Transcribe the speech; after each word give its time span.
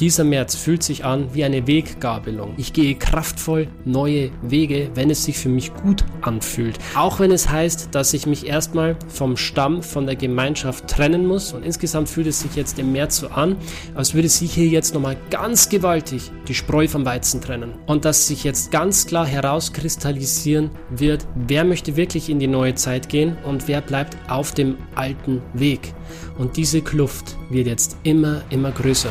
Dieser 0.00 0.24
März 0.24 0.56
fühlt 0.56 0.82
sich 0.82 1.06
an 1.06 1.32
wie 1.32 1.42
eine 1.44 1.66
Weggabelung. 1.66 2.52
Ich 2.58 2.74
gehe 2.74 2.96
kraftvoll 2.96 3.68
neue 3.86 4.30
Wege, 4.42 4.90
wenn 4.94 5.08
es 5.08 5.24
sich 5.24 5.38
für 5.38 5.48
mich 5.48 5.72
gut 5.72 6.04
anfühlt. 6.20 6.78
Auch 6.94 7.18
wenn 7.18 7.30
es 7.30 7.48
heißt, 7.48 7.88
dass 7.92 8.12
ich 8.12 8.26
mich 8.26 8.46
erstmal 8.46 8.96
vom 9.08 9.38
Stamm, 9.38 9.82
von 9.82 10.04
der 10.04 10.16
Gemeinschaft 10.16 10.86
trennen 10.88 11.26
muss. 11.26 11.54
Und 11.54 11.64
insgesamt 11.64 12.10
fühlt 12.10 12.26
es 12.26 12.40
sich 12.40 12.54
jetzt 12.56 12.78
im 12.78 12.92
März 12.92 13.16
so 13.16 13.28
an, 13.28 13.56
als 13.94 14.12
würde 14.12 14.28
sich 14.28 14.52
hier 14.52 14.66
jetzt 14.66 14.92
nochmal 14.92 15.16
ganz 15.30 15.70
gewaltig 15.70 16.30
die 16.46 16.54
Spreu 16.54 16.88
vom 16.88 17.06
Weizen 17.06 17.40
trennen. 17.40 17.72
Und 17.86 18.04
dass 18.04 18.26
sich 18.26 18.44
jetzt 18.44 18.70
ganz 18.70 19.06
klar 19.06 19.26
herauskristallisieren 19.26 20.72
wird, 20.90 21.26
wer 21.34 21.64
möchte 21.64 21.96
wirklich 21.96 22.28
in 22.28 22.38
die 22.38 22.48
neue 22.48 22.74
Zeit 22.74 23.08
gehen 23.08 23.38
und 23.44 23.66
wer 23.66 23.80
bleibt 23.80 24.18
auf 24.28 24.52
dem 24.52 24.76
alten 24.94 25.40
Weg. 25.54 25.94
Und 26.36 26.58
diese 26.58 26.82
Kluft 26.82 27.38
wird 27.48 27.66
jetzt 27.66 27.96
immer, 28.02 28.42
immer 28.50 28.72
größer. 28.72 29.10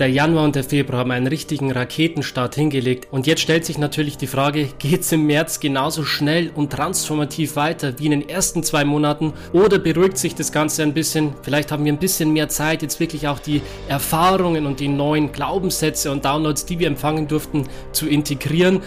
Der 0.00 0.10
Januar 0.10 0.42
und 0.42 0.56
der 0.56 0.64
Februar 0.64 0.98
haben 0.98 1.12
einen 1.12 1.28
richtigen 1.28 1.70
Raketenstart 1.70 2.56
hingelegt. 2.56 3.06
Und 3.12 3.28
jetzt 3.28 3.42
stellt 3.42 3.64
sich 3.64 3.78
natürlich 3.78 4.16
die 4.16 4.26
Frage, 4.26 4.68
geht's 4.80 5.12
im 5.12 5.24
März 5.24 5.60
genauso 5.60 6.02
schnell 6.02 6.50
und 6.52 6.72
transformativ 6.72 7.54
weiter 7.54 7.96
wie 8.00 8.06
in 8.06 8.10
den 8.10 8.28
ersten 8.28 8.64
zwei 8.64 8.84
Monaten? 8.84 9.34
Oder 9.52 9.78
beruhigt 9.78 10.18
sich 10.18 10.34
das 10.34 10.50
Ganze 10.50 10.82
ein 10.82 10.94
bisschen? 10.94 11.34
Vielleicht 11.42 11.70
haben 11.70 11.84
wir 11.84 11.92
ein 11.92 12.00
bisschen 12.00 12.32
mehr 12.32 12.48
Zeit, 12.48 12.82
jetzt 12.82 12.98
wirklich 12.98 13.28
auch 13.28 13.38
die 13.38 13.62
Erfahrungen 13.86 14.66
und 14.66 14.80
die 14.80 14.88
neuen 14.88 15.30
Glaubenssätze 15.30 16.10
und 16.10 16.24
Downloads, 16.24 16.66
die 16.66 16.80
wir 16.80 16.88
empfangen 16.88 17.28
durften, 17.28 17.68
zu 17.92 18.08
integrieren? 18.08 18.82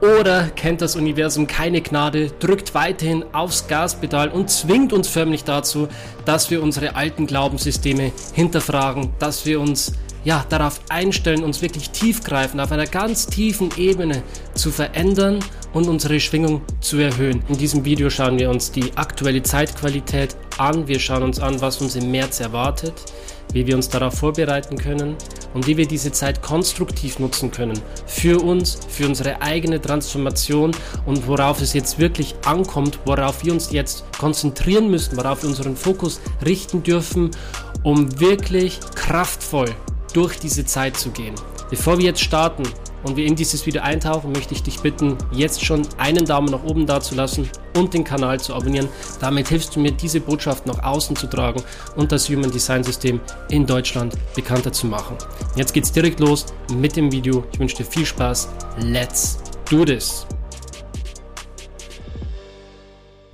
Oder 0.00 0.48
kennt 0.48 0.80
das 0.80 0.96
Universum 0.96 1.46
keine 1.46 1.82
Gnade, 1.82 2.30
drückt 2.38 2.74
weiterhin 2.74 3.24
aufs 3.32 3.66
Gaspedal 3.66 4.30
und 4.30 4.50
zwingt 4.50 4.94
uns 4.94 5.08
förmlich 5.08 5.44
dazu, 5.44 5.88
dass 6.24 6.50
wir 6.50 6.62
unsere 6.62 6.96
alten 6.96 7.26
Glaubenssysteme 7.26 8.12
hinterfragen, 8.34 9.12
dass 9.18 9.46
wir 9.46 9.60
uns 9.60 9.92
ja, 10.26 10.44
darauf 10.48 10.80
einstellen, 10.88 11.44
uns 11.44 11.62
wirklich 11.62 11.90
tiefgreifend 11.90 12.60
auf 12.60 12.72
einer 12.72 12.88
ganz 12.88 13.28
tiefen 13.28 13.70
Ebene 13.76 14.24
zu 14.54 14.72
verändern 14.72 15.38
und 15.72 15.86
unsere 15.88 16.18
Schwingung 16.18 16.62
zu 16.80 16.98
erhöhen. 16.98 17.44
In 17.48 17.56
diesem 17.56 17.84
Video 17.84 18.10
schauen 18.10 18.36
wir 18.36 18.50
uns 18.50 18.72
die 18.72 18.90
aktuelle 18.96 19.44
Zeitqualität 19.44 20.34
an. 20.58 20.88
Wir 20.88 20.98
schauen 20.98 21.22
uns 21.22 21.38
an, 21.38 21.60
was 21.60 21.80
uns 21.80 21.94
im 21.94 22.10
März 22.10 22.40
erwartet, 22.40 22.92
wie 23.52 23.68
wir 23.68 23.76
uns 23.76 23.88
darauf 23.88 24.14
vorbereiten 24.14 24.76
können 24.76 25.14
und 25.54 25.68
wie 25.68 25.76
wir 25.76 25.86
diese 25.86 26.10
Zeit 26.10 26.42
konstruktiv 26.42 27.20
nutzen 27.20 27.52
können. 27.52 27.78
Für 28.06 28.42
uns, 28.42 28.80
für 28.88 29.06
unsere 29.06 29.40
eigene 29.42 29.80
Transformation 29.80 30.72
und 31.06 31.28
worauf 31.28 31.62
es 31.62 31.72
jetzt 31.72 32.00
wirklich 32.00 32.34
ankommt, 32.44 32.98
worauf 33.04 33.44
wir 33.44 33.52
uns 33.52 33.70
jetzt 33.70 34.02
konzentrieren 34.18 34.90
müssen, 34.90 35.16
worauf 35.16 35.44
wir 35.44 35.50
unseren 35.50 35.76
Fokus 35.76 36.20
richten 36.44 36.82
dürfen, 36.82 37.30
um 37.84 38.18
wirklich 38.18 38.80
kraftvoll 38.96 39.68
durch 40.16 40.38
diese 40.38 40.64
Zeit 40.64 40.96
zu 40.96 41.10
gehen. 41.10 41.34
Bevor 41.68 41.98
wir 41.98 42.06
jetzt 42.06 42.22
starten 42.22 42.62
und 43.02 43.16
wir 43.16 43.26
in 43.26 43.36
dieses 43.36 43.66
Video 43.66 43.82
eintauchen, 43.82 44.32
möchte 44.32 44.54
ich 44.54 44.62
dich 44.62 44.80
bitten, 44.80 45.18
jetzt 45.30 45.62
schon 45.62 45.86
einen 45.98 46.24
Daumen 46.24 46.50
nach 46.50 46.64
oben 46.64 46.86
da 46.86 47.02
zu 47.02 47.14
lassen 47.14 47.50
und 47.76 47.92
den 47.92 48.02
Kanal 48.02 48.40
zu 48.40 48.54
abonnieren. 48.54 48.88
Damit 49.20 49.48
hilfst 49.48 49.76
du 49.76 49.80
mir, 49.80 49.92
diese 49.92 50.20
Botschaft 50.20 50.66
nach 50.66 50.82
außen 50.82 51.16
zu 51.16 51.26
tragen 51.26 51.62
und 51.96 52.12
das 52.12 52.30
Human 52.30 52.50
Design 52.50 52.82
System 52.82 53.20
in 53.50 53.66
Deutschland 53.66 54.14
bekannter 54.34 54.72
zu 54.72 54.86
machen. 54.86 55.18
Jetzt 55.54 55.74
geht's 55.74 55.92
direkt 55.92 56.18
los 56.18 56.46
mit 56.74 56.96
dem 56.96 57.12
Video. 57.12 57.44
Ich 57.52 57.58
wünsche 57.58 57.76
dir 57.76 57.84
viel 57.84 58.06
Spaß. 58.06 58.48
Let's 58.80 59.38
do 59.68 59.84
this! 59.84 60.26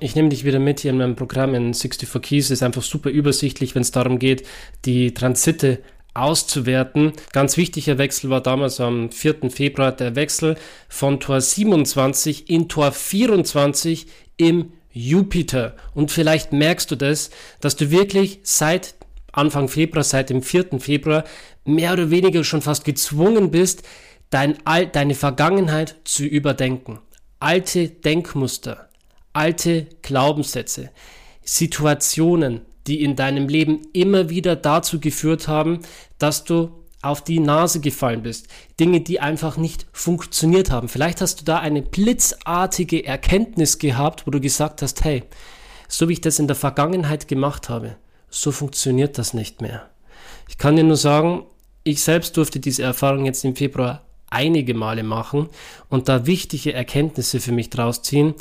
Ich 0.00 0.16
nehme 0.16 0.30
dich 0.30 0.44
wieder 0.44 0.58
mit 0.58 0.80
hier 0.80 0.90
in 0.90 0.98
meinem 0.98 1.14
Programm 1.14 1.54
in 1.54 1.74
64 1.74 2.22
Keys. 2.22 2.46
Es 2.46 2.50
ist 2.50 2.62
einfach 2.64 2.82
super 2.82 3.10
übersichtlich, 3.10 3.76
wenn 3.76 3.82
es 3.82 3.92
darum 3.92 4.18
geht, 4.18 4.44
die 4.84 5.14
Transite 5.14 5.78
auszuwerten. 6.14 7.12
Ganz 7.32 7.56
wichtiger 7.56 7.98
Wechsel 7.98 8.30
war 8.30 8.40
damals 8.40 8.80
am 8.80 9.10
4. 9.10 9.50
Februar 9.50 9.92
der 9.92 10.14
Wechsel 10.14 10.56
von 10.88 11.20
Tor 11.20 11.40
27 11.40 12.50
in 12.50 12.68
Tor 12.68 12.92
24 12.92 14.06
im 14.36 14.72
Jupiter. 14.92 15.74
Und 15.94 16.10
vielleicht 16.10 16.52
merkst 16.52 16.90
du 16.90 16.96
das, 16.96 17.30
dass 17.60 17.76
du 17.76 17.90
wirklich 17.90 18.40
seit 18.42 18.94
Anfang 19.32 19.68
Februar, 19.68 20.04
seit 20.04 20.30
dem 20.30 20.42
4. 20.42 20.78
Februar, 20.78 21.24
mehr 21.64 21.94
oder 21.94 22.10
weniger 22.10 22.44
schon 22.44 22.60
fast 22.60 22.84
gezwungen 22.84 23.50
bist, 23.50 23.82
dein, 24.30 24.58
deine 24.92 25.14
Vergangenheit 25.14 25.96
zu 26.04 26.24
überdenken. 26.24 27.00
Alte 27.40 27.88
Denkmuster, 27.88 28.88
alte 29.32 29.86
Glaubenssätze, 30.02 30.90
Situationen, 31.42 32.60
die 32.86 33.02
in 33.02 33.16
deinem 33.16 33.48
Leben 33.48 33.82
immer 33.92 34.28
wieder 34.28 34.56
dazu 34.56 35.00
geführt 35.00 35.48
haben, 35.48 35.80
dass 36.18 36.44
du 36.44 36.70
auf 37.02 37.22
die 37.22 37.40
Nase 37.40 37.80
gefallen 37.80 38.22
bist. 38.22 38.46
Dinge, 38.78 39.00
die 39.00 39.20
einfach 39.20 39.56
nicht 39.56 39.86
funktioniert 39.92 40.70
haben. 40.70 40.88
Vielleicht 40.88 41.20
hast 41.20 41.40
du 41.40 41.44
da 41.44 41.58
eine 41.58 41.82
blitzartige 41.82 43.04
Erkenntnis 43.04 43.78
gehabt, 43.78 44.26
wo 44.26 44.30
du 44.30 44.40
gesagt 44.40 44.82
hast, 44.82 45.02
hey, 45.04 45.24
so 45.88 46.08
wie 46.08 46.14
ich 46.14 46.20
das 46.20 46.38
in 46.38 46.46
der 46.46 46.56
Vergangenheit 46.56 47.26
gemacht 47.26 47.68
habe, 47.68 47.96
so 48.30 48.52
funktioniert 48.52 49.18
das 49.18 49.34
nicht 49.34 49.60
mehr. 49.60 49.90
Ich 50.48 50.58
kann 50.58 50.76
dir 50.76 50.84
nur 50.84 50.96
sagen, 50.96 51.44
ich 51.84 52.02
selbst 52.02 52.36
durfte 52.36 52.60
diese 52.60 52.84
Erfahrung 52.84 53.26
jetzt 53.26 53.44
im 53.44 53.56
Februar 53.56 54.02
einige 54.30 54.74
Male 54.74 55.02
machen 55.02 55.48
und 55.88 56.08
da 56.08 56.26
wichtige 56.26 56.72
Erkenntnisse 56.72 57.40
für 57.40 57.52
mich 57.52 57.68
draus 57.68 58.02
ziehen, 58.02 58.34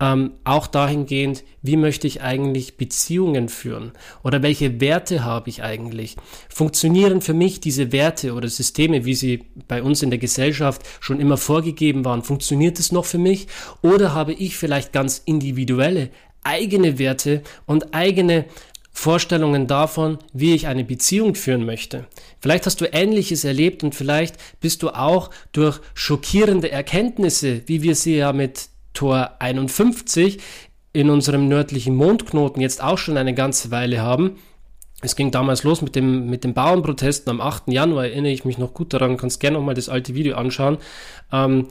ähm, 0.00 0.32
auch 0.44 0.66
dahingehend, 0.66 1.44
wie 1.62 1.76
möchte 1.76 2.06
ich 2.06 2.22
eigentlich 2.22 2.76
Beziehungen 2.76 3.48
führen 3.48 3.92
oder 4.24 4.42
welche 4.42 4.80
Werte 4.80 5.24
habe 5.24 5.50
ich 5.50 5.62
eigentlich? 5.62 6.16
Funktionieren 6.48 7.20
für 7.20 7.34
mich 7.34 7.60
diese 7.60 7.92
Werte 7.92 8.32
oder 8.32 8.48
Systeme, 8.48 9.04
wie 9.04 9.14
sie 9.14 9.44
bei 9.68 9.82
uns 9.82 10.02
in 10.02 10.10
der 10.10 10.18
Gesellschaft 10.18 10.82
schon 11.00 11.20
immer 11.20 11.36
vorgegeben 11.36 12.04
waren, 12.04 12.22
funktioniert 12.22 12.78
es 12.78 12.92
noch 12.92 13.04
für 13.04 13.18
mich 13.18 13.46
oder 13.82 14.14
habe 14.14 14.32
ich 14.32 14.56
vielleicht 14.56 14.92
ganz 14.92 15.22
individuelle 15.24 16.10
eigene 16.42 16.98
Werte 16.98 17.42
und 17.66 17.94
eigene 17.94 18.46
Vorstellungen 18.92 19.66
davon, 19.66 20.18
wie 20.32 20.54
ich 20.54 20.66
eine 20.66 20.84
Beziehung 20.84 21.34
führen 21.34 21.64
möchte. 21.64 22.06
Vielleicht 22.40 22.66
hast 22.66 22.80
du 22.80 22.92
Ähnliches 22.92 23.44
erlebt 23.44 23.82
und 23.82 23.94
vielleicht 23.94 24.36
bist 24.60 24.82
du 24.82 24.90
auch 24.90 25.30
durch 25.52 25.80
schockierende 25.94 26.70
Erkenntnisse, 26.70 27.62
wie 27.66 27.82
wir 27.82 27.94
sie 27.94 28.16
ja 28.16 28.32
mit 28.32 28.68
Tor 28.94 29.36
51 29.38 30.38
in 30.92 31.10
unserem 31.10 31.48
nördlichen 31.48 31.94
Mondknoten 31.94 32.60
jetzt 32.60 32.82
auch 32.82 32.98
schon 32.98 33.16
eine 33.16 33.34
ganze 33.34 33.70
Weile 33.70 34.00
haben. 34.00 34.38
Es 35.02 35.16
ging 35.16 35.30
damals 35.30 35.62
los 35.62 35.80
mit 35.82 35.96
dem, 35.96 36.26
mit 36.26 36.44
den 36.44 36.52
Bauernprotesten 36.52 37.30
am 37.30 37.40
8. 37.40 37.68
Januar, 37.68 38.04
erinnere 38.04 38.32
ich 38.32 38.44
mich 38.44 38.58
noch 38.58 38.74
gut 38.74 38.92
daran, 38.92 39.16
kannst 39.16 39.40
gerne 39.40 39.56
nochmal 39.56 39.74
das 39.74 39.88
alte 39.88 40.14
Video 40.14 40.36
anschauen. 40.36 40.78
Ähm, 41.32 41.68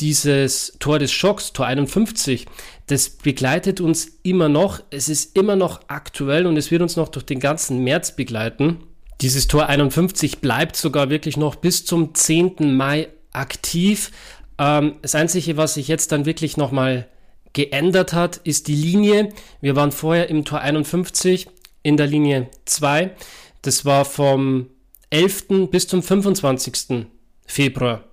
dieses 0.00 0.76
Tor 0.80 0.98
des 0.98 1.12
Schocks, 1.12 1.52
Tor 1.52 1.66
51, 1.66 2.46
das 2.86 3.10
begleitet 3.10 3.80
uns 3.80 4.18
immer 4.22 4.48
noch. 4.48 4.80
Es 4.90 5.08
ist 5.08 5.36
immer 5.36 5.54
noch 5.54 5.82
aktuell 5.86 6.46
und 6.46 6.56
es 6.56 6.70
wird 6.70 6.82
uns 6.82 6.96
noch 6.96 7.08
durch 7.08 7.26
den 7.26 7.40
ganzen 7.40 7.84
März 7.84 8.16
begleiten. 8.16 8.78
Dieses 9.20 9.46
Tor 9.46 9.66
51 9.66 10.40
bleibt 10.40 10.76
sogar 10.76 11.10
wirklich 11.10 11.36
noch 11.36 11.54
bis 11.54 11.84
zum 11.84 12.14
10. 12.14 12.74
Mai 12.74 13.08
aktiv. 13.32 14.10
Ähm, 14.62 14.94
das 15.02 15.16
Einzige, 15.16 15.56
was 15.56 15.74
sich 15.74 15.88
jetzt 15.88 16.12
dann 16.12 16.24
wirklich 16.24 16.56
nochmal 16.56 17.08
geändert 17.52 18.12
hat, 18.12 18.36
ist 18.44 18.68
die 18.68 18.76
Linie. 18.76 19.30
Wir 19.60 19.74
waren 19.74 19.90
vorher 19.90 20.30
im 20.30 20.44
Tor 20.44 20.60
51 20.60 21.48
in 21.82 21.96
der 21.96 22.06
Linie 22.06 22.48
2. 22.66 23.10
Das 23.62 23.84
war 23.84 24.04
vom 24.04 24.68
11. 25.10 25.68
bis 25.70 25.88
zum 25.88 26.02
25. 26.02 27.06
Februar. 27.44 28.04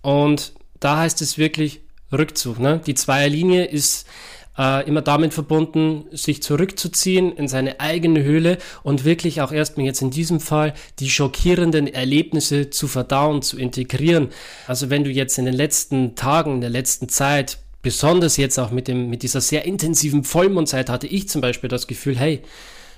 Und 0.00 0.54
da 0.80 0.96
heißt 0.96 1.20
es 1.20 1.36
wirklich 1.36 1.82
Rückzug. 2.10 2.58
Ne? 2.58 2.80
Die 2.86 2.94
Zweierlinie 2.94 3.66
ist 3.66 4.06
äh, 4.58 4.86
immer 4.88 5.02
damit 5.02 5.32
verbunden, 5.32 6.04
sich 6.10 6.42
zurückzuziehen 6.42 7.32
in 7.32 7.48
seine 7.48 7.80
eigene 7.80 8.22
Höhle 8.22 8.58
und 8.82 9.04
wirklich 9.04 9.40
auch 9.40 9.52
erstmal 9.52 9.86
jetzt 9.86 10.02
in 10.02 10.10
diesem 10.10 10.40
Fall 10.40 10.74
die 10.98 11.08
schockierenden 11.08 11.86
Erlebnisse 11.86 12.70
zu 12.70 12.88
verdauen, 12.88 13.40
zu 13.42 13.58
integrieren. 13.58 14.30
Also 14.66 14.90
wenn 14.90 15.04
du 15.04 15.10
jetzt 15.10 15.38
in 15.38 15.44
den 15.44 15.54
letzten 15.54 16.16
Tagen, 16.16 16.56
in 16.56 16.60
der 16.60 16.70
letzten 16.70 17.08
Zeit 17.08 17.58
besonders 17.82 18.36
jetzt 18.36 18.58
auch 18.58 18.72
mit 18.72 18.88
dem, 18.88 19.08
mit 19.08 19.22
dieser 19.22 19.40
sehr 19.40 19.64
intensiven 19.64 20.24
Vollmondzeit 20.24 20.90
hatte 20.90 21.06
ich 21.06 21.28
zum 21.28 21.40
Beispiel 21.40 21.68
das 21.68 21.86
Gefühl, 21.86 22.18
hey, 22.18 22.42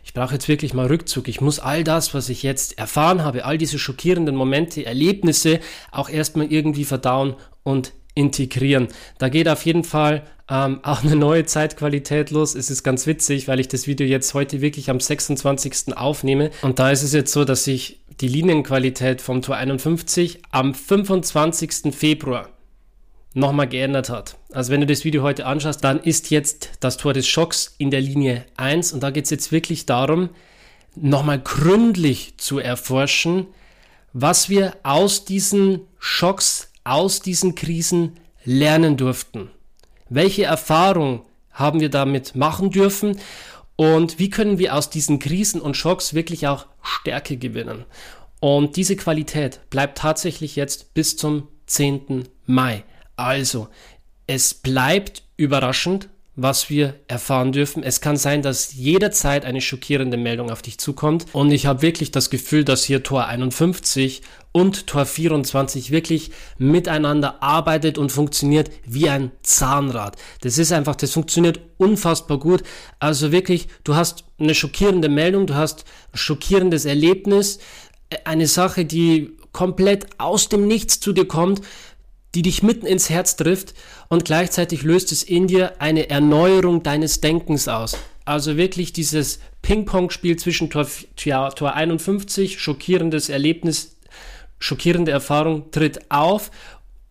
ich 0.03 0.15
brauche 0.15 0.33
jetzt 0.33 0.49
wirklich 0.49 0.73
mal 0.73 0.87
Rückzug. 0.87 1.29
Ich 1.29 1.43
muss 1.43 1.61
all 1.61 1.85
das, 1.85 2.15
was 2.15 2.31
ich 2.31 2.43
jetzt 2.43 2.79
erfahren 2.79 3.23
habe, 3.23 3.45
all 3.45 3.59
diese 3.59 3.79
schockierenden 3.79 4.35
Momente, 4.35 4.87
Erlebnisse 4.87 5.61
auch 5.93 6.09
erstmal 6.09 6.51
irgendwie 6.51 6.85
verdauen 6.85 7.35
und 7.63 7.93
integrieren. 8.15 8.89
Da 9.19 9.29
geht 9.29 9.49
auf 9.49 9.65
jeden 9.67 9.85
Fall 9.85 10.23
ähm, 10.51 10.81
auch 10.83 11.03
eine 11.03 11.17
neue 11.17 11.47
Zeitqualität 11.47 12.31
los. 12.31 12.55
Es 12.55 12.71
ist 12.71 12.83
ganz 12.83 13.07
witzig, 13.07 13.49
weil 13.49 13.61
ich 13.61 13.69
das 13.69 13.87
Video 13.87 14.07
jetzt 14.07 14.35
heute 14.35 14.61
wirklich 14.61 14.91
am 14.91 15.01
26. 15.01 15.97
aufnehme. 15.97 16.51
Und 16.63 16.79
da 16.79 16.91
ist 16.91 17.03
es 17.03 17.13
jetzt 17.13 17.33
so, 17.33 17.45
dass 17.45 17.67
ich 17.67 18.01
die 18.21 18.29
Linienqualität 18.29 19.23
vom 19.23 19.41
Tor 19.41 19.57
51 19.57 20.43
am 20.51 20.75
25. 20.75 21.95
Februar 21.95 22.51
nochmal 23.33 23.69
geändert 23.69 24.11
hat. 24.11 24.37
Also 24.53 24.73
wenn 24.73 24.81
du 24.81 24.87
das 24.87 25.05
Video 25.05 25.23
heute 25.23 25.47
anschaust, 25.47 25.83
dann 25.85 26.01
ist 26.01 26.31
jetzt 26.31 26.71
das 26.81 26.97
Tor 26.97 27.13
des 27.13 27.29
Schocks 27.29 27.75
in 27.79 27.91
der 27.91 28.01
Linie 28.01 28.45
1 28.57 28.93
und 28.93 29.03
da 29.03 29.11
geht 29.11 29.25
es 29.25 29.31
jetzt 29.31 29.53
wirklich 29.53 29.87
darum, 29.87 30.31
nochmal 30.97 31.39
gründlich 31.39 32.35
zu 32.37 32.59
erforschen, 32.59 33.47
was 34.13 34.49
wir 34.49 34.77
aus 34.83 35.25
diesen 35.25 35.83
Schocks, 36.01 36.73
aus 36.83 37.21
diesen 37.21 37.55
Krisen 37.55 38.17
lernen 38.45 38.97
durften. 38.97 39.51
Welche 40.11 40.45
Erfahrung 40.45 41.23
haben 41.51 41.81
wir 41.81 41.89
damit 41.89 42.35
machen 42.37 42.71
dürfen 42.71 43.19
und 43.77 44.19
wie 44.19 44.29
können 44.29 44.59
wir 44.59 44.75
aus 44.75 44.91
diesen 44.91 45.19
Krisen 45.19 45.61
und 45.61 45.77
Schocks 45.77 46.13
wirklich 46.13 46.47
auch 46.47 46.67
Stärke 46.83 47.37
gewinnen. 47.37 47.85
Und 48.41 48.77
diese 48.77 48.97
Qualität 48.97 49.61
bleibt 49.71 49.99
tatsächlich 49.99 50.57
jetzt 50.57 50.95
bis 50.95 51.17
zum 51.17 51.49
10. 51.67 52.29
Mai. 52.47 52.85
Also, 53.17 53.69
es 54.27 54.55
bleibt 54.55 55.23
überraschend, 55.37 56.09
was 56.37 56.71
wir 56.71 56.95
erfahren 57.07 57.53
dürfen. 57.53 57.83
Es 57.83 58.01
kann 58.01 58.17
sein, 58.17 58.43
dass 58.43 58.73
jederzeit 58.75 59.45
eine 59.45 59.61
schockierende 59.61 60.17
Meldung 60.17 60.51
auf 60.51 60.63
dich 60.63 60.79
zukommt. 60.79 61.27
Und 61.33 61.51
ich 61.51 61.67
habe 61.67 61.83
wirklich 61.83 62.11
das 62.11 62.31
Gefühl, 62.31 62.65
dass 62.65 62.85
hier 62.85 63.03
Tor 63.03 63.27
51 63.27 64.23
und 64.53 64.87
Tor 64.87 65.07
24 65.07 65.91
wirklich 65.91 66.31
miteinander 66.59 67.43
arbeitet 67.43 67.99
und 67.99 68.11
funktioniert 68.11 68.71
wie 68.85 69.09
ein 69.09 69.31
Zahnrad. 69.43 70.17
Das 70.41 70.59
ist 70.59 70.73
einfach, 70.73 70.97
das 70.97 71.13
funktioniert 71.13 71.61
unfassbar 71.79 72.39
gut. 72.39 72.63
Also 72.99 73.33
wirklich, 73.33 73.69
du 73.85 73.95
hast 73.95 74.25
eine 74.39 74.55
schockierende 74.55 75.09
Meldung, 75.09 75.47
du 75.47 75.55
hast 75.55 75.85
ein 76.13 76.19
schockierendes 76.19 76.85
Erlebnis, 76.85 77.59
eine 78.25 78.47
Sache, 78.47 78.85
die 78.85 79.37
komplett 79.53 80.07
aus 80.19 80.49
dem 80.49 80.67
Nichts 80.67 81.01
zu 81.01 81.13
dir 81.13 81.27
kommt 81.27 81.63
die 82.35 82.43
dich 82.43 82.63
mitten 82.63 82.87
ins 82.87 83.11
Herz 83.11 83.37
trifft 83.37 83.75
und 84.09 84.25
gleichzeitig 84.25 84.83
löst 84.83 85.13
es 85.13 85.23
in 85.23 85.47
dir 85.47 85.81
eine 85.81 86.11
Erneuerung 86.11 86.83
deines 86.83 87.21
Denkens 87.21 87.67
aus. 87.69 87.97
Also 88.25 88.57
wirklich 88.57 88.93
dieses 88.93 89.41
Ping-Pong-Spiel 89.63 90.37
zwischen 90.37 90.71
Tor, 90.71 90.87
Tor 91.17 91.75
51, 91.75 92.61
schockierendes 92.61 93.29
Erlebnis, 93.29 93.97
schockierende 94.61 95.11
Erfahrung 95.11 95.73
tritt 95.73 96.11
auf, 96.11 96.53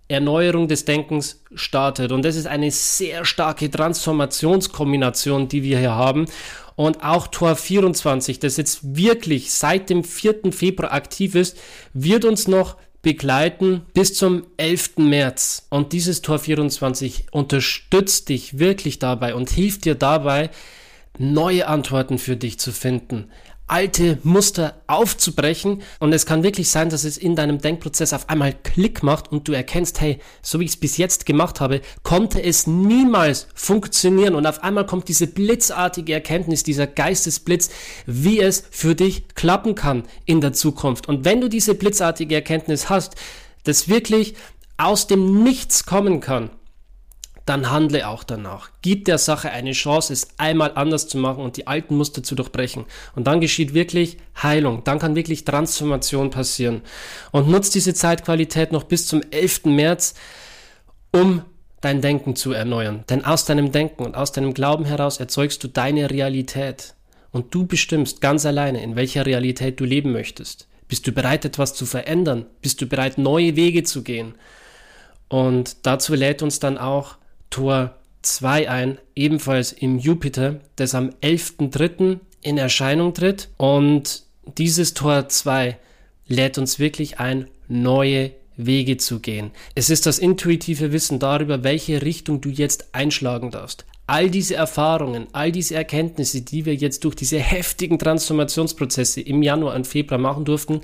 Erneuerung 0.08 0.68
des 0.68 0.86
Denkens 0.86 1.44
startet. 1.54 2.12
Und 2.12 2.24
das 2.24 2.36
ist 2.36 2.48
eine 2.48 2.72
sehr 2.72 3.26
starke 3.26 3.70
Transformationskombination, 3.70 5.48
die 5.48 5.64
wir 5.64 5.78
hier 5.78 5.96
haben. 5.96 6.26
Und 6.76 7.04
auch 7.04 7.28
Tor 7.28 7.56
24, 7.56 8.40
das 8.40 8.58
jetzt 8.58 8.96
wirklich 8.96 9.52
seit 9.52 9.90
dem 9.90 10.04
4. 10.04 10.52
Februar 10.52 10.94
aktiv 10.94 11.36
ist, 11.36 11.58
wird 11.94 12.26
uns 12.26 12.48
noch 12.48 12.78
begleiten 13.02 13.82
bis 13.94 14.14
zum 14.16 14.48
11. 14.58 14.98
März. 14.98 15.68
Und 15.70 15.94
dieses 15.94 16.22
Tor 16.22 16.40
24 16.40 17.28
unterstützt 17.32 18.30
dich 18.30 18.58
wirklich 18.58 19.00
dabei 19.00 19.36
und 19.36 19.50
hilft 19.50 19.86
dir 19.86 19.96
dabei, 19.96 20.50
neue 21.18 21.68
Antworten 21.68 22.18
für 22.18 22.36
dich 22.36 22.60
zu 22.60 22.72
finden 22.72 23.30
alte 23.70 24.18
Muster 24.24 24.82
aufzubrechen. 24.88 25.82
Und 26.00 26.14
es 26.14 26.26
kann 26.26 26.44
wirklich 26.44 26.70
sein, 26.70 26.90
dass 26.90 27.04
es 27.04 27.18
in 27.18 27.36
deinem 27.36 27.60
Denkprozess 27.60 28.14
auf 28.14 28.30
einmal 28.30 28.54
Klick 28.54 29.04
macht 29.04 29.32
und 29.32 29.48
du 29.48 29.54
erkennst, 29.54 30.02
hey, 30.02 30.20
so 30.42 30.60
wie 30.60 30.66
ich 30.66 30.72
es 30.72 30.78
bis 30.78 30.98
jetzt 30.98 31.26
gemacht 31.26 31.62
habe, 31.62 31.82
konnte 32.04 32.42
es 32.42 32.68
niemals 32.68 33.48
funktionieren. 33.54 34.36
Und 34.36 34.46
auf 34.46 34.64
einmal 34.64 34.86
kommt 34.86 35.08
diese 35.08 35.28
blitzartige 35.28 36.14
Erkenntnis, 36.14 36.64
dieser 36.64 36.88
Geistesblitz, 36.88 37.70
wie 38.06 38.40
es 38.40 38.64
für 38.72 38.96
dich 38.96 39.28
klappen 39.36 39.76
kann 39.76 40.04
in 40.26 40.42
der 40.42 40.54
Zukunft. 40.54 41.08
Und 41.08 41.26
wenn 41.26 41.42
du 41.42 41.50
diese 41.50 41.76
blitzartige 41.76 42.36
Erkenntnis 42.36 42.90
hast, 42.90 43.16
das 43.64 43.90
wirklich 43.90 44.36
aus 44.78 45.08
dem 45.08 45.44
Nichts 45.44 45.86
kommen 45.86 46.22
kann, 46.22 46.52
dann 47.50 47.72
handle 47.72 48.08
auch 48.08 48.24
danach. 48.24 48.70
Gib 48.84 49.06
der 49.06 49.18
Sache 49.18 49.50
eine 49.50 49.72
Chance, 49.72 50.14
es 50.14 50.28
einmal 50.38 50.74
anders 50.76 51.08
zu 51.08 51.18
machen 51.18 51.44
und 51.44 51.58
die 51.58 51.66
alten 51.66 51.98
Muster 51.98 52.22
zu 52.22 52.36
durchbrechen. 52.36 52.86
Und 53.16 53.26
dann 53.26 53.42
geschieht 53.42 53.74
wirklich 53.74 54.18
Heilung. 54.42 54.84
Dann 54.84 55.00
kann 55.00 55.16
wirklich 55.16 55.46
Transformation 55.46 56.30
passieren. 56.30 56.82
Und 57.32 57.50
nutz 57.50 57.72
diese 57.72 57.96
Zeitqualität 57.96 58.72
noch 58.72 58.84
bis 58.84 59.08
zum 59.08 59.22
11. 59.32 59.66
März, 59.66 60.14
um 61.12 61.42
dein 61.82 62.02
Denken 62.02 62.36
zu 62.36 62.52
erneuern. 62.52 63.04
Denn 63.10 63.26
aus 63.26 63.46
deinem 63.46 63.72
Denken 63.72 64.06
und 64.06 64.16
aus 64.16 64.32
deinem 64.32 64.54
Glauben 64.54 64.86
heraus 64.86 65.20
erzeugst 65.20 65.64
du 65.64 65.68
deine 65.68 66.12
Realität. 66.12 66.94
Und 67.32 67.54
du 67.56 67.66
bestimmst 67.66 68.22
ganz 68.22 68.46
alleine, 68.46 68.84
in 68.84 68.96
welcher 68.96 69.26
Realität 69.26 69.80
du 69.80 69.86
leben 69.86 70.12
möchtest. 70.12 70.68
Bist 70.88 71.08
du 71.08 71.12
bereit, 71.12 71.46
etwas 71.46 71.74
zu 71.74 71.86
verändern? 71.86 72.46
Bist 72.62 72.82
du 72.82 72.86
bereit, 72.88 73.18
neue 73.18 73.56
Wege 73.56 73.84
zu 73.84 74.04
gehen? 74.04 74.36
Und 75.30 75.86
dazu 75.86 76.16
lädt 76.16 76.42
uns 76.42 76.60
dann 76.60 76.78
auch 76.78 77.19
Tor 77.50 77.96
2 78.22 78.70
ein, 78.70 78.98
ebenfalls 79.16 79.72
im 79.72 80.00
Jupiter, 80.00 80.60
das 80.76 80.96
am 80.96 81.10
11.3. 81.22 82.20
in 82.42 82.58
Erscheinung 82.58 83.14
tritt. 83.14 83.50
Und 83.58 84.24
dieses 84.58 84.94
Tor 84.94 85.30
2 85.30 85.78
lädt 86.28 86.58
uns 86.58 86.80
wirklich 86.80 87.20
ein, 87.20 87.48
neue 87.68 88.32
Wege 88.58 88.98
zu 88.98 89.20
gehen. 89.20 89.52
Es 89.74 89.90
ist 89.90 90.06
das 90.06 90.20
intuitive 90.20 90.92
Wissen 90.92 91.20
darüber, 91.20 91.64
welche 91.64 92.02
Richtung 92.02 92.42
du 92.42 92.50
jetzt 92.50 92.94
einschlagen 92.94 93.52
darfst. 93.52 93.86
All 94.06 94.30
diese 94.30 94.56
Erfahrungen, 94.56 95.28
all 95.34 95.52
diese 95.52 95.76
Erkenntnisse, 95.76 96.42
die 96.42 96.66
wir 96.66 96.76
jetzt 96.76 97.04
durch 97.04 97.16
diese 97.16 97.40
heftigen 97.40 98.00
Transformationsprozesse 98.00 99.22
im 99.22 99.44
Januar 99.44 99.76
und 99.76 99.88
Februar 99.88 100.20
machen 100.20 100.46
durften, 100.46 100.82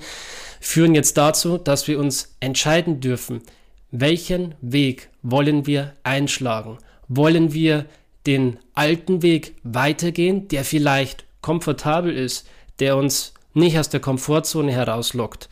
führen 0.60 0.94
jetzt 0.94 1.16
dazu, 1.18 1.58
dass 1.58 1.86
wir 1.86 1.98
uns 1.98 2.36
entscheiden 2.40 3.00
dürfen, 3.00 3.42
welchen 3.90 4.54
Weg 4.60 5.10
wollen 5.22 5.66
wir 5.66 5.94
einschlagen? 6.02 6.78
Wollen 7.08 7.52
wir 7.52 7.86
den 8.26 8.58
alten 8.74 9.22
Weg 9.22 9.54
weitergehen, 9.62 10.48
der 10.48 10.64
vielleicht 10.64 11.24
komfortabel 11.40 12.12
ist, 12.16 12.48
der 12.80 12.96
uns 12.96 13.34
nicht 13.54 13.78
aus 13.78 13.88
der 13.88 14.00
Komfortzone 14.00 14.72
herauslockt, 14.72 15.48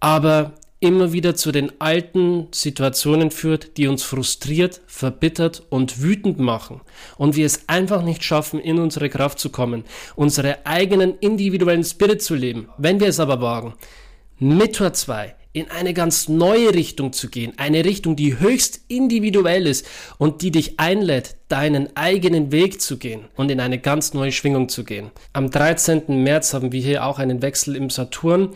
aber 0.00 0.54
immer 0.80 1.12
wieder 1.12 1.36
zu 1.36 1.52
den 1.52 1.80
alten 1.80 2.48
Situationen 2.50 3.30
führt, 3.30 3.76
die 3.76 3.86
uns 3.86 4.02
frustriert, 4.02 4.80
verbittert 4.86 5.62
und 5.70 6.02
wütend 6.02 6.40
machen 6.40 6.80
und 7.16 7.36
wir 7.36 7.46
es 7.46 7.68
einfach 7.68 8.02
nicht 8.02 8.24
schaffen, 8.24 8.58
in 8.58 8.80
unsere 8.80 9.08
Kraft 9.08 9.38
zu 9.38 9.50
kommen, 9.50 9.84
unsere 10.16 10.66
eigenen 10.66 11.16
individuellen 11.20 11.84
Spirit 11.84 12.20
zu 12.20 12.34
leben. 12.34 12.68
Wenn 12.78 12.98
wir 12.98 13.06
es 13.06 13.20
aber 13.20 13.40
wagen, 13.40 13.74
mit 14.40 14.74
Tor 14.74 14.92
2 14.92 15.36
in 15.52 15.70
eine 15.70 15.92
ganz 15.92 16.28
neue 16.28 16.74
Richtung 16.74 17.12
zu 17.12 17.28
gehen, 17.28 17.52
eine 17.58 17.84
Richtung, 17.84 18.16
die 18.16 18.38
höchst 18.38 18.80
individuell 18.88 19.66
ist 19.66 19.86
und 20.18 20.42
die 20.42 20.50
dich 20.50 20.80
einlädt, 20.80 21.36
deinen 21.48 21.94
eigenen 21.96 22.52
Weg 22.52 22.80
zu 22.80 22.96
gehen 22.96 23.26
und 23.36 23.50
in 23.50 23.60
eine 23.60 23.78
ganz 23.78 24.14
neue 24.14 24.32
Schwingung 24.32 24.68
zu 24.68 24.84
gehen. 24.84 25.10
Am 25.32 25.50
13. 25.50 26.22
März 26.22 26.54
haben 26.54 26.72
wir 26.72 26.80
hier 26.80 27.04
auch 27.04 27.18
einen 27.18 27.42
Wechsel 27.42 27.76
im 27.76 27.90
Saturn. 27.90 28.50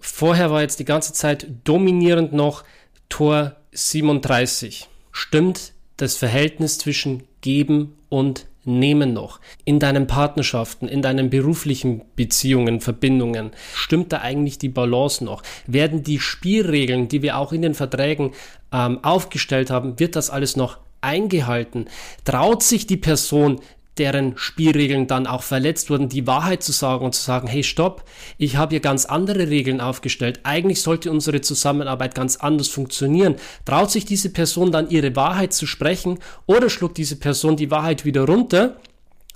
Vorher 0.00 0.50
war 0.50 0.62
jetzt 0.62 0.80
die 0.80 0.84
ganze 0.84 1.12
Zeit 1.12 1.46
dominierend 1.64 2.32
noch 2.32 2.64
Tor 3.08 3.56
37. 3.72 4.88
Stimmt 5.12 5.72
das 5.96 6.16
Verhältnis 6.16 6.78
zwischen 6.78 7.24
Geben 7.42 7.94
und 8.08 8.46
nehmen 8.64 9.12
noch? 9.12 9.40
In 9.64 9.78
deinen 9.78 10.06
Partnerschaften, 10.06 10.88
in 10.88 11.02
deinen 11.02 11.30
beruflichen 11.30 12.02
Beziehungen, 12.16 12.80
Verbindungen, 12.80 13.50
stimmt 13.74 14.12
da 14.12 14.18
eigentlich 14.18 14.58
die 14.58 14.68
Balance 14.68 15.24
noch? 15.24 15.42
Werden 15.66 16.02
die 16.02 16.20
Spielregeln, 16.20 17.08
die 17.08 17.22
wir 17.22 17.38
auch 17.38 17.52
in 17.52 17.62
den 17.62 17.74
Verträgen 17.74 18.32
ähm, 18.72 19.02
aufgestellt 19.02 19.70
haben, 19.70 19.98
wird 19.98 20.16
das 20.16 20.30
alles 20.30 20.56
noch 20.56 20.78
eingehalten? 21.00 21.86
Traut 22.24 22.62
sich 22.62 22.86
die 22.86 22.96
Person, 22.96 23.60
deren 23.98 24.36
Spielregeln 24.36 25.06
dann 25.06 25.26
auch 25.26 25.42
verletzt 25.42 25.90
wurden, 25.90 26.08
die 26.08 26.26
Wahrheit 26.26 26.62
zu 26.62 26.72
sagen 26.72 27.04
und 27.04 27.14
zu 27.14 27.22
sagen, 27.22 27.48
hey, 27.48 27.62
stopp, 27.62 28.04
ich 28.38 28.56
habe 28.56 28.70
hier 28.70 28.80
ganz 28.80 29.04
andere 29.04 29.48
Regeln 29.48 29.80
aufgestellt. 29.80 30.40
Eigentlich 30.44 30.82
sollte 30.82 31.10
unsere 31.10 31.40
Zusammenarbeit 31.40 32.14
ganz 32.14 32.36
anders 32.36 32.68
funktionieren. 32.68 33.36
Traut 33.64 33.90
sich 33.90 34.04
diese 34.04 34.30
Person 34.30 34.72
dann 34.72 34.90
ihre 34.90 35.14
Wahrheit 35.16 35.52
zu 35.52 35.66
sprechen 35.66 36.18
oder 36.46 36.70
schluckt 36.70 36.98
diese 36.98 37.16
Person 37.16 37.56
die 37.56 37.70
Wahrheit 37.70 38.04
wieder 38.04 38.24
runter? 38.24 38.76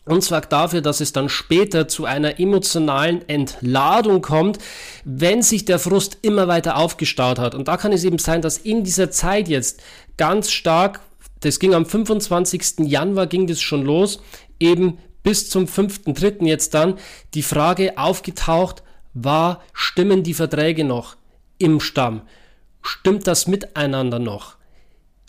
und 0.07 0.23
sorgt 0.23 0.53
dafür, 0.53 0.81
dass 0.81 1.01
es 1.01 1.13
dann 1.13 1.29
später 1.29 1.89
zu 1.89 2.05
einer 2.05 2.39
emotionalen 2.39 3.27
Entladung 3.29 4.23
kommt, 4.23 4.59
wenn 5.05 5.43
sich 5.43 5.65
der 5.65 5.79
Frust 5.79 6.19
immer 6.23 6.49
weiter 6.49 6.77
aufgestaut 6.77 7.39
hat. 7.39 7.55
Und 7.55 7.69
da 7.69 7.77
kann 7.77 7.93
es 7.93 8.05
eben 8.05 8.19
sein, 8.19 8.43
dass 8.43 8.59
in 8.59 8.85
dieser 8.85 9.11
Zeit 9.11 9.49
jetzt 9.49 9.83
ganz 10.17 10.51
stark, 10.51 11.01
das 11.41 11.59
ging 11.59 11.75
am 11.75 11.87
25. 11.87 12.81
Januar, 12.81 13.27
ging 13.27 13.47
das 13.47 13.61
schon 13.61 13.83
los, 13.83 14.21
eben 14.61 14.99
bis 15.23 15.49
zum 15.49 15.65
5.3. 15.65 16.47
jetzt 16.47 16.75
dann 16.75 16.99
die 17.35 17.43
Frage 17.43 17.99
aufgetaucht 17.99 18.83
war, 19.15 19.63
stimmen 19.73 20.23
die 20.23 20.35
Verträge 20.35 20.85
noch 20.85 21.17
im 21.59 21.81
Stamm? 21.81 22.23
Stimmt 22.83 23.27
das 23.27 23.47
miteinander 23.47 24.19
noch? 24.19 24.57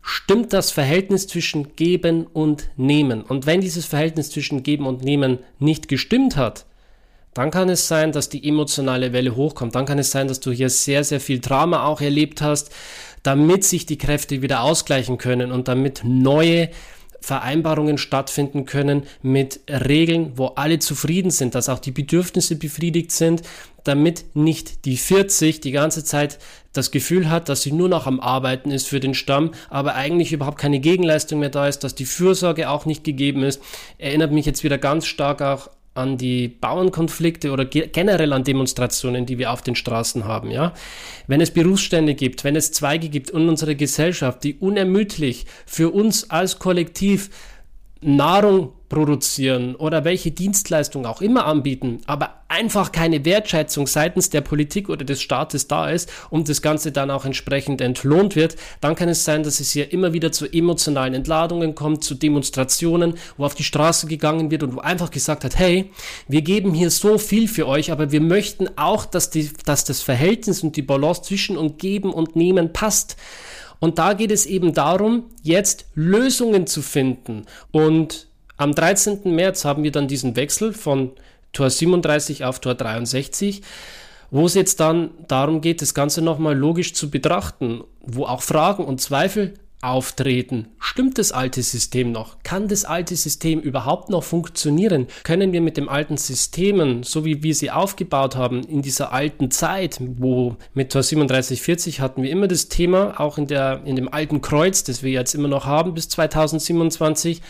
Stimmt 0.02 0.54
das 0.54 0.70
Verhältnis 0.70 1.28
zwischen 1.28 1.76
Geben 1.76 2.28
und 2.28 2.70
Nehmen? 2.76 3.22
Und 3.24 3.46
wenn 3.46 3.62
dieses 3.62 3.86
Verhältnis 3.86 4.30
zwischen 4.30 4.62
Geben 4.62 4.86
und 4.86 5.04
Nehmen 5.04 5.40
nicht 5.58 5.88
gestimmt 5.88 6.36
hat, 6.36 6.66
dann 7.34 7.52
kann 7.52 7.70
es 7.70 7.88
sein, 7.88 8.12
dass 8.12 8.30
die 8.30 8.48
emotionale 8.48 9.14
Welle 9.14 9.36
hochkommt. 9.36 9.76
Dann 9.76 9.86
kann 9.86 10.00
es 10.00 10.12
sein, 10.12 10.28
dass 10.28 10.40
du 10.40 10.52
hier 10.52 10.70
sehr, 10.70 11.04
sehr 11.04 11.20
viel 11.20 11.40
Drama 11.40 11.86
auch 11.86 12.02
erlebt 12.02 12.42
hast, 12.42 12.72
damit 13.24 13.64
sich 13.64 13.86
die 13.86 13.98
Kräfte 13.98 14.42
wieder 14.42 14.62
ausgleichen 14.62 15.18
können 15.18 15.52
und 15.52 15.68
damit 15.68 16.02
neue 16.06 16.70
Vereinbarungen 17.26 17.98
stattfinden 17.98 18.68
können 18.68 19.08
mit 19.24 19.62
Regeln, 19.68 20.34
wo 20.36 20.50
alle 20.50 20.78
zufrieden 20.78 21.32
sind, 21.32 21.56
dass 21.56 21.70
auch 21.70 21.80
die 21.80 21.92
Bedürfnisse 21.92 22.56
befriedigt 22.56 23.12
sind, 23.12 23.42
damit 23.84 24.26
nicht 24.36 24.86
die 24.86 24.96
40 24.96 25.60
die 25.60 25.72
ganze 25.72 26.04
Zeit 26.04 26.38
das 26.72 26.92
Gefühl 26.92 27.32
hat, 27.32 27.50
dass 27.50 27.64
sie 27.64 27.72
nur 27.72 27.90
noch 27.90 28.06
am 28.06 28.20
Arbeiten 28.20 28.70
ist 28.70 28.88
für 28.88 29.00
den 29.00 29.16
Stamm, 29.16 29.56
aber 29.72 29.96
eigentlich 29.96 30.34
überhaupt 30.34 30.60
keine 30.60 30.80
Gegenleistung 30.80 31.40
mehr 31.40 31.50
da 31.50 31.68
ist, 31.68 31.80
dass 31.80 31.96
die 31.96 32.06
Fürsorge 32.06 32.70
auch 32.70 32.86
nicht 32.86 33.04
gegeben 33.04 33.42
ist. 33.42 33.60
Erinnert 33.98 34.32
mich 34.32 34.46
jetzt 34.46 34.64
wieder 34.64 34.78
ganz 34.78 35.08
stark 35.08 35.42
auch 35.42 35.72
an 35.96 36.18
die 36.18 36.48
Bauernkonflikte 36.50 37.52
oder 37.52 37.66
generell 37.66 38.34
an 38.34 38.44
Demonstrationen, 38.44 39.26
die 39.26 39.38
wir 39.38 39.52
auf 39.52 39.62
den 39.62 39.76
Straßen 39.76 40.26
haben, 40.26 40.52
ja. 40.52 40.74
Wenn 41.28 41.42
es 41.42 41.52
Berufsstände 41.52 42.14
gibt, 42.14 42.44
wenn 42.44 42.56
es 42.56 42.72
Zweige 42.72 43.10
gibt 43.10 43.32
in 43.32 43.50
unserer 43.50 43.76
Gesellschaft, 43.76 44.44
die 44.44 44.56
unermüdlich 44.56 45.46
für 45.66 45.90
uns 45.90 46.30
als 46.30 46.60
Kollektiv 46.60 47.30
Nahrung 48.02 48.74
produzieren 48.90 49.76
oder 49.76 50.04
welche 50.04 50.32
Dienstleistung 50.32 51.06
auch 51.06 51.22
immer 51.22 51.46
anbieten, 51.46 52.02
aber 52.06 52.42
einfach 52.48 52.92
keine 52.92 53.26
Wertschätzung 53.26 53.88
seitens 53.88 54.30
der 54.30 54.42
Politik 54.42 54.90
oder 54.90 55.04
des 55.04 55.22
Staates 55.22 55.68
da 55.68 55.90
ist 55.90 56.12
und 56.30 56.48
das 56.48 56.62
Ganze 56.62 56.92
dann 56.92 57.10
auch 57.10 57.26
entsprechend 57.26 57.82
entlohnt 57.82 58.36
wird, 58.36 58.56
dann 58.82 58.96
kann 58.96 59.10
es 59.10 59.26
sein, 59.26 59.44
dass 59.44 59.60
es 59.60 59.72
hier 59.72 59.92
immer 59.92 60.14
wieder 60.14 60.32
zu 60.32 60.46
emotionalen 60.46 61.14
Entladungen 61.14 61.74
kommt, 61.74 62.04
zu 62.04 62.16
Demonstrationen, 62.16 63.16
wo 63.38 63.46
auf 63.46 63.56
die 63.56 63.64
Straße 63.64 64.08
gegangen 64.08 64.52
wird 64.52 64.64
und 64.64 64.76
wo 64.76 64.80
einfach 64.80 65.10
gesagt 65.10 65.44
hat, 65.44 65.58
hey, 65.58 65.92
wir 66.28 66.42
geben 66.42 66.74
hier 66.74 66.92
so 66.92 67.18
viel 67.18 67.48
für 67.48 67.68
euch, 67.68 67.92
aber 67.92 68.12
wir 68.12 68.22
möchten 68.22 68.70
auch, 68.78 69.06
dass, 69.06 69.32
die, 69.32 69.50
dass 69.66 69.84
das 69.84 70.02
Verhältnis 70.02 70.64
und 70.64 70.76
die 70.76 70.84
Balance 70.84 71.24
zwischen 71.24 71.58
und 71.58 71.80
Geben 71.80 72.14
und 72.14 72.36
Nehmen 72.36 72.72
passt. 72.72 73.18
Und 73.80 74.00
da 74.00 74.14
geht 74.14 74.32
es 74.32 74.46
eben 74.46 74.74
darum, 74.74 75.26
jetzt 75.44 75.88
Lösungen 75.94 76.68
zu 76.68 76.82
finden. 76.82 77.46
Und 77.72 78.28
am 78.58 78.74
13. 78.74 79.36
März 79.36 79.66
haben 79.66 79.84
wir 79.84 79.92
dann 79.92 80.08
diesen 80.08 80.36
Wechsel 80.36 80.74
von 80.74 81.12
Tor 81.52 81.70
37 81.70 82.44
auf 82.44 82.60
Tor 82.60 82.76
63, 82.76 83.62
wo 84.32 84.46
es 84.46 84.54
jetzt 84.54 84.80
dann 84.80 85.12
darum 85.28 85.62
geht, 85.62 85.82
das 85.82 85.94
Ganze 85.94 86.22
nochmal 86.22 86.58
logisch 86.58 86.94
zu 86.94 87.10
betrachten, 87.10 87.84
wo 88.02 88.26
auch 88.26 88.42
Fragen 88.42 88.84
und 88.84 89.00
Zweifel 89.02 89.54
auftreten. 89.82 90.68
Stimmt 90.80 91.18
das 91.20 91.32
alte 91.32 91.62
System 91.62 92.12
noch? 92.12 92.38
Kann 92.44 92.68
das 92.68 92.86
alte 92.86 93.16
System 93.16 93.60
überhaupt 93.60 94.10
noch 94.10 94.24
funktionieren? 94.24 95.08
Können 95.24 95.54
wir 95.54 95.62
mit 95.62 95.78
dem 95.78 95.90
alten 95.90 96.18
Systemen, 96.18 97.04
so 97.04 97.24
wie 97.24 97.44
wir 97.44 97.54
sie 97.54 97.70
aufgebaut 97.70 98.36
haben, 98.36 98.64
in 98.64 98.82
dieser 98.82 99.14
alten 99.14 99.52
Zeit, 99.52 100.00
wo 100.02 100.56
mit 100.74 100.92
Tor 100.92 101.04
3740 101.04 102.00
hatten 102.02 102.24
wir 102.24 102.32
immer 102.32 102.48
das 102.48 102.68
Thema, 102.68 103.20
auch 103.20 103.38
in, 103.38 103.48
der, 103.48 103.82
in 103.86 103.96
dem 103.96 104.12
alten 104.12 104.42
Kreuz, 104.42 104.84
das 104.84 105.04
wir 105.04 105.12
jetzt 105.12 105.36
immer 105.36 105.48
noch 105.48 105.66
haben 105.66 105.94
bis 105.94 106.10
2027, 106.10 107.42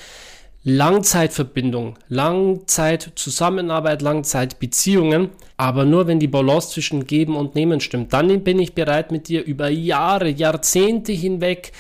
Langzeitverbindung, 0.68 1.96
Langzeitzusammenarbeit, 2.10 4.02
Langzeitbeziehungen, 4.02 5.30
aber 5.58 5.86
nur 5.86 6.08
wenn 6.08 6.20
die 6.20 6.28
Balance 6.28 6.72
zwischen 6.72 7.06
Geben 7.06 7.36
und 7.36 7.54
Nehmen 7.54 7.82
stimmt, 7.82 8.14
dann 8.14 8.44
bin 8.44 8.58
ich 8.58 8.74
bereit 8.74 9.12
mit 9.12 9.28
dir 9.28 9.44
über 9.44 9.70
Jahre, 9.70 10.28
Jahrzehnte 10.28 11.12
hinweg 11.12 11.72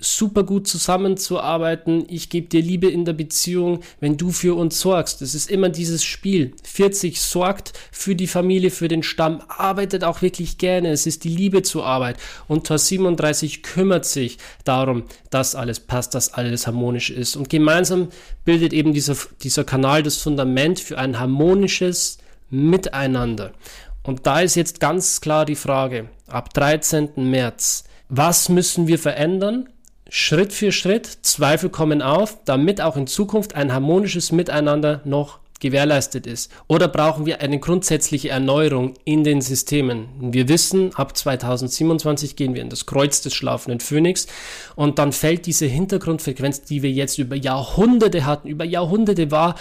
super 0.00 0.44
gut 0.44 0.68
zusammenzuarbeiten. 0.68 2.04
Ich 2.08 2.30
gebe 2.30 2.48
dir 2.48 2.62
Liebe 2.62 2.88
in 2.88 3.04
der 3.04 3.12
Beziehung, 3.12 3.80
wenn 4.00 4.16
du 4.16 4.30
für 4.30 4.56
uns 4.56 4.80
sorgst. 4.80 5.22
Es 5.22 5.34
ist 5.34 5.50
immer 5.50 5.68
dieses 5.68 6.04
Spiel. 6.04 6.52
40 6.62 7.20
sorgt 7.20 7.72
für 7.90 8.14
die 8.14 8.28
Familie, 8.28 8.70
für 8.70 8.88
den 8.88 9.02
Stamm, 9.02 9.42
arbeitet 9.48 10.04
auch 10.04 10.22
wirklich 10.22 10.58
gerne. 10.58 10.90
Es 10.90 11.06
ist 11.06 11.24
die 11.24 11.28
Liebe 11.34 11.62
zur 11.62 11.84
Arbeit. 11.84 12.16
Und 12.46 12.66
Tor 12.66 12.78
37 12.78 13.62
kümmert 13.62 14.04
sich 14.04 14.38
darum, 14.64 15.04
dass 15.30 15.56
alles 15.56 15.80
passt, 15.80 16.14
dass 16.14 16.32
alles 16.32 16.66
harmonisch 16.66 17.10
ist. 17.10 17.36
Und 17.36 17.48
gemeinsam 17.48 18.08
bildet 18.44 18.72
eben 18.72 18.92
dieser, 18.92 19.16
dieser 19.42 19.64
Kanal 19.64 20.04
das 20.04 20.18
Fundament 20.18 20.78
für 20.78 20.96
ein 20.98 21.18
harmonisches 21.18 22.18
Miteinander. 22.50 23.52
Und 24.04 24.26
da 24.26 24.40
ist 24.40 24.54
jetzt 24.54 24.80
ganz 24.80 25.20
klar 25.20 25.44
die 25.44 25.56
Frage, 25.56 26.08
ab 26.28 26.54
13. 26.54 27.10
März, 27.16 27.84
was 28.08 28.48
müssen 28.48 28.86
wir 28.86 28.98
verändern? 28.98 29.68
Schritt 30.08 30.52
für 30.52 30.72
Schritt, 30.72 31.06
Zweifel 31.22 31.68
kommen 31.68 32.00
auf, 32.00 32.38
damit 32.44 32.80
auch 32.80 32.96
in 32.96 33.06
Zukunft 33.06 33.54
ein 33.54 33.72
harmonisches 33.72 34.32
Miteinander 34.32 35.02
noch 35.04 35.38
gewährleistet 35.60 36.26
ist? 36.26 36.50
Oder 36.66 36.88
brauchen 36.88 37.26
wir 37.26 37.40
eine 37.40 37.58
grundsätzliche 37.58 38.30
Erneuerung 38.30 38.94
in 39.04 39.24
den 39.24 39.40
Systemen? 39.40 40.08
Wir 40.20 40.48
wissen, 40.48 40.94
ab 40.94 41.16
2027 41.16 42.36
gehen 42.36 42.54
wir 42.54 42.62
in 42.62 42.70
das 42.70 42.86
Kreuz 42.86 43.20
des 43.20 43.34
schlafenden 43.34 43.80
Phönix 43.80 44.26
und 44.76 44.98
dann 44.98 45.12
fällt 45.12 45.46
diese 45.46 45.66
Hintergrundfrequenz, 45.66 46.62
die 46.62 46.82
wir 46.82 46.90
jetzt 46.90 47.18
über 47.18 47.36
Jahrhunderte 47.36 48.24
hatten, 48.24 48.48
über 48.48 48.64
Jahrhunderte 48.64 49.30
war 49.30 49.56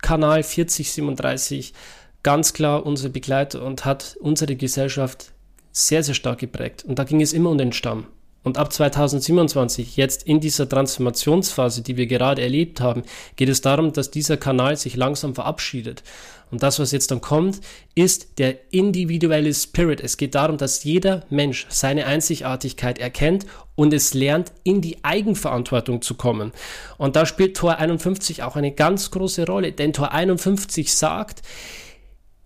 Kanal 0.00 0.42
4037 0.42 1.74
ganz 2.22 2.52
klar 2.52 2.84
unser 2.84 3.08
Begleiter 3.08 3.64
und 3.64 3.84
hat 3.84 4.16
unsere 4.20 4.56
Gesellschaft 4.56 5.32
sehr, 5.70 6.02
sehr 6.02 6.14
stark 6.14 6.38
geprägt. 6.38 6.84
Und 6.84 6.98
da 6.98 7.04
ging 7.04 7.20
es 7.20 7.32
immer 7.32 7.50
um 7.50 7.58
den 7.58 7.72
Stamm. 7.72 8.06
Und 8.44 8.58
ab 8.58 8.72
2027, 8.72 9.96
jetzt 9.96 10.24
in 10.24 10.40
dieser 10.40 10.68
Transformationsphase, 10.68 11.82
die 11.82 11.96
wir 11.96 12.06
gerade 12.06 12.42
erlebt 12.42 12.80
haben, 12.80 13.02
geht 13.36 13.48
es 13.48 13.60
darum, 13.60 13.92
dass 13.92 14.10
dieser 14.10 14.36
Kanal 14.36 14.76
sich 14.76 14.96
langsam 14.96 15.34
verabschiedet. 15.34 16.02
Und 16.50 16.62
das, 16.62 16.78
was 16.78 16.92
jetzt 16.92 17.10
dann 17.10 17.22
kommt, 17.22 17.60
ist 17.94 18.38
der 18.38 18.72
individuelle 18.72 19.54
Spirit. 19.54 20.00
Es 20.00 20.18
geht 20.18 20.34
darum, 20.34 20.58
dass 20.58 20.84
jeder 20.84 21.22
Mensch 21.30 21.66
seine 21.70 22.04
Einzigartigkeit 22.06 22.98
erkennt 22.98 23.46
und 23.74 23.94
es 23.94 24.12
lernt, 24.12 24.52
in 24.62 24.82
die 24.82 25.02
Eigenverantwortung 25.02 26.02
zu 26.02 26.14
kommen. 26.14 26.52
Und 26.98 27.16
da 27.16 27.24
spielt 27.24 27.56
Tor 27.56 27.78
51 27.78 28.42
auch 28.42 28.56
eine 28.56 28.72
ganz 28.72 29.10
große 29.10 29.46
Rolle, 29.46 29.72
denn 29.72 29.94
Tor 29.94 30.12
51 30.12 30.92
sagt, 30.94 31.40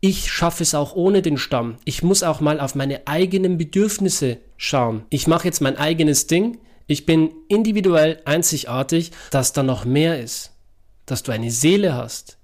ich 0.08 0.30
schaffe 0.30 0.62
es 0.62 0.72
auch 0.76 0.94
ohne 0.94 1.20
den 1.20 1.36
Stamm. 1.36 1.78
Ich 1.84 2.04
muss 2.04 2.22
auch 2.22 2.38
mal 2.38 2.60
auf 2.60 2.76
meine 2.76 3.08
eigenen 3.08 3.58
Bedürfnisse 3.58 4.38
schauen. 4.56 5.04
Ich 5.10 5.26
mache 5.26 5.46
jetzt 5.48 5.60
mein 5.60 5.76
eigenes 5.76 6.28
Ding. 6.28 6.58
Ich 6.86 7.06
bin 7.06 7.32
individuell 7.48 8.22
einzigartig, 8.24 9.10
dass 9.32 9.52
da 9.52 9.64
noch 9.64 9.84
mehr 9.84 10.20
ist. 10.20 10.52
Dass 11.06 11.24
du 11.24 11.32
eine 11.32 11.50
Seele 11.50 11.94
hast. 11.94 12.38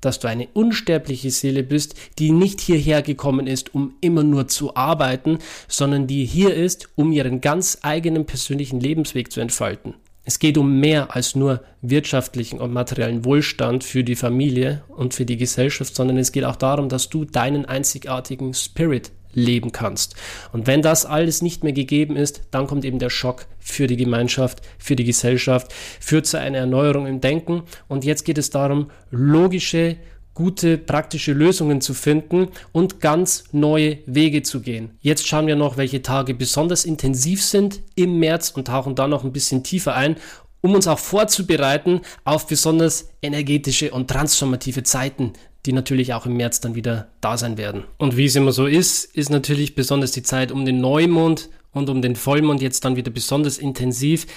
Dass 0.00 0.18
du 0.18 0.26
eine 0.26 0.48
unsterbliche 0.48 1.30
Seele 1.30 1.62
bist, 1.62 1.94
die 2.18 2.32
nicht 2.32 2.60
hierher 2.60 3.02
gekommen 3.02 3.46
ist, 3.46 3.72
um 3.72 3.94
immer 4.00 4.24
nur 4.24 4.48
zu 4.48 4.74
arbeiten, 4.74 5.38
sondern 5.68 6.08
die 6.08 6.24
hier 6.24 6.54
ist, 6.54 6.88
um 6.96 7.12
ihren 7.12 7.40
ganz 7.40 7.78
eigenen 7.82 8.26
persönlichen 8.26 8.80
Lebensweg 8.80 9.30
zu 9.30 9.40
entfalten. 9.40 9.94
Es 10.28 10.38
geht 10.38 10.58
um 10.58 10.78
mehr 10.78 11.16
als 11.16 11.34
nur 11.34 11.62
wirtschaftlichen 11.80 12.58
und 12.58 12.70
materiellen 12.70 13.24
Wohlstand 13.24 13.82
für 13.82 14.04
die 14.04 14.14
Familie 14.14 14.82
und 14.88 15.14
für 15.14 15.24
die 15.24 15.38
Gesellschaft, 15.38 15.96
sondern 15.96 16.18
es 16.18 16.32
geht 16.32 16.44
auch 16.44 16.56
darum, 16.56 16.90
dass 16.90 17.08
du 17.08 17.24
deinen 17.24 17.64
einzigartigen 17.64 18.52
Spirit 18.52 19.10
leben 19.32 19.72
kannst. 19.72 20.16
Und 20.52 20.66
wenn 20.66 20.82
das 20.82 21.06
alles 21.06 21.40
nicht 21.40 21.64
mehr 21.64 21.72
gegeben 21.72 22.14
ist, 22.14 22.42
dann 22.50 22.66
kommt 22.66 22.84
eben 22.84 22.98
der 22.98 23.08
Schock 23.08 23.46
für 23.58 23.86
die 23.86 23.96
Gemeinschaft, 23.96 24.60
für 24.78 24.96
die 24.96 25.04
Gesellschaft, 25.04 25.72
führt 25.98 26.26
zu 26.26 26.38
einer 26.38 26.58
Erneuerung 26.58 27.06
im 27.06 27.22
Denken. 27.22 27.62
Und 27.88 28.04
jetzt 28.04 28.26
geht 28.26 28.36
es 28.36 28.50
darum, 28.50 28.90
logische 29.10 29.96
gute 30.38 30.78
praktische 30.78 31.32
Lösungen 31.32 31.80
zu 31.80 31.94
finden 31.94 32.46
und 32.70 33.00
ganz 33.00 33.42
neue 33.50 33.98
Wege 34.06 34.44
zu 34.44 34.60
gehen. 34.60 34.90
Jetzt 35.00 35.26
schauen 35.26 35.48
wir 35.48 35.56
noch, 35.56 35.76
welche 35.76 36.00
Tage 36.00 36.32
besonders 36.32 36.84
intensiv 36.84 37.42
sind 37.42 37.80
im 37.96 38.20
März 38.20 38.50
und 38.50 38.68
tauchen 38.68 38.94
da 38.94 39.08
noch 39.08 39.24
ein 39.24 39.32
bisschen 39.32 39.64
tiefer 39.64 39.96
ein, 39.96 40.14
um 40.60 40.76
uns 40.76 40.86
auch 40.86 41.00
vorzubereiten 41.00 42.02
auf 42.22 42.46
besonders 42.46 43.08
energetische 43.20 43.90
und 43.90 44.08
transformative 44.08 44.84
Zeiten, 44.84 45.32
die 45.66 45.72
natürlich 45.72 46.14
auch 46.14 46.24
im 46.24 46.36
März 46.36 46.60
dann 46.60 46.76
wieder 46.76 47.08
da 47.20 47.36
sein 47.36 47.58
werden. 47.58 47.82
Und 47.96 48.16
wie 48.16 48.26
es 48.26 48.36
immer 48.36 48.52
so 48.52 48.66
ist, 48.66 49.06
ist 49.16 49.30
natürlich 49.30 49.74
besonders 49.74 50.12
die 50.12 50.22
Zeit 50.22 50.52
um 50.52 50.64
den 50.64 50.80
Neumond 50.80 51.48
und 51.72 51.90
um 51.90 52.00
den 52.00 52.14
Vollmond 52.14 52.62
jetzt 52.62 52.84
dann 52.84 52.94
wieder 52.94 53.10
besonders 53.10 53.58
intensiv. 53.58 54.28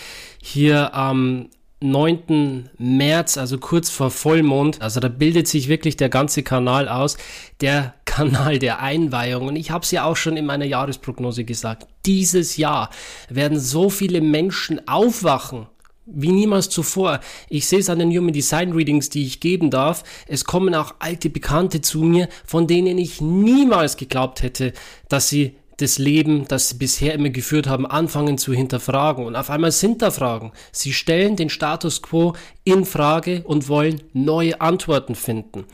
Hier 0.41 0.95
am 0.95 1.49
9. 1.81 2.69
März, 2.77 3.37
also 3.37 3.57
kurz 3.57 3.89
vor 3.89 4.11
Vollmond. 4.11 4.81
Also 4.81 4.99
da 4.99 5.07
bildet 5.07 5.47
sich 5.47 5.67
wirklich 5.67 5.97
der 5.97 6.09
ganze 6.09 6.43
Kanal 6.43 6.87
aus, 6.87 7.17
der 7.59 7.95
Kanal 8.05 8.59
der 8.59 8.81
Einweihung. 8.81 9.47
Und 9.47 9.55
ich 9.55 9.71
habe 9.71 9.83
es 9.83 9.91
ja 9.91 10.05
auch 10.05 10.15
schon 10.15 10.37
in 10.37 10.45
meiner 10.45 10.65
Jahresprognose 10.65 11.43
gesagt. 11.43 11.87
Dieses 12.05 12.57
Jahr 12.57 12.89
werden 13.29 13.59
so 13.59 13.89
viele 13.89 14.21
Menschen 14.21 14.87
aufwachen 14.87 15.67
wie 16.13 16.31
niemals 16.31 16.69
zuvor. 16.69 17.19
Ich 17.47 17.67
sehe 17.67 17.79
es 17.79 17.89
an 17.89 17.99
den 17.99 18.11
Human 18.11 18.33
Design 18.33 18.73
Readings, 18.73 19.09
die 19.09 19.25
ich 19.25 19.39
geben 19.39 19.69
darf. 19.69 20.03
Es 20.27 20.45
kommen 20.45 20.75
auch 20.75 20.95
alte 20.99 21.29
Bekannte 21.29 21.81
zu 21.81 21.99
mir, 21.99 22.27
von 22.45 22.67
denen 22.67 22.97
ich 22.97 23.21
niemals 23.21 23.97
geglaubt 23.97 24.43
hätte, 24.43 24.73
dass 25.09 25.29
sie 25.29 25.55
das 25.81 25.97
Leben, 25.97 26.47
das 26.47 26.69
sie 26.69 26.77
bisher 26.77 27.13
immer 27.13 27.29
geführt 27.29 27.67
haben, 27.67 27.85
anfangen 27.85 28.37
zu 28.37 28.53
hinterfragen. 28.53 29.25
Und 29.25 29.35
auf 29.35 29.49
einmal 29.49 29.71
sind 29.71 30.01
da 30.01 30.11
Fragen. 30.11 30.51
Sie 30.71 30.93
stellen 30.93 31.35
den 31.35 31.49
Status 31.49 32.01
quo 32.01 32.33
in 32.63 32.85
Frage 32.85 33.43
und 33.43 33.67
wollen 33.67 34.01
neue 34.13 34.61
Antworten 34.61 35.15
finden. 35.15 35.65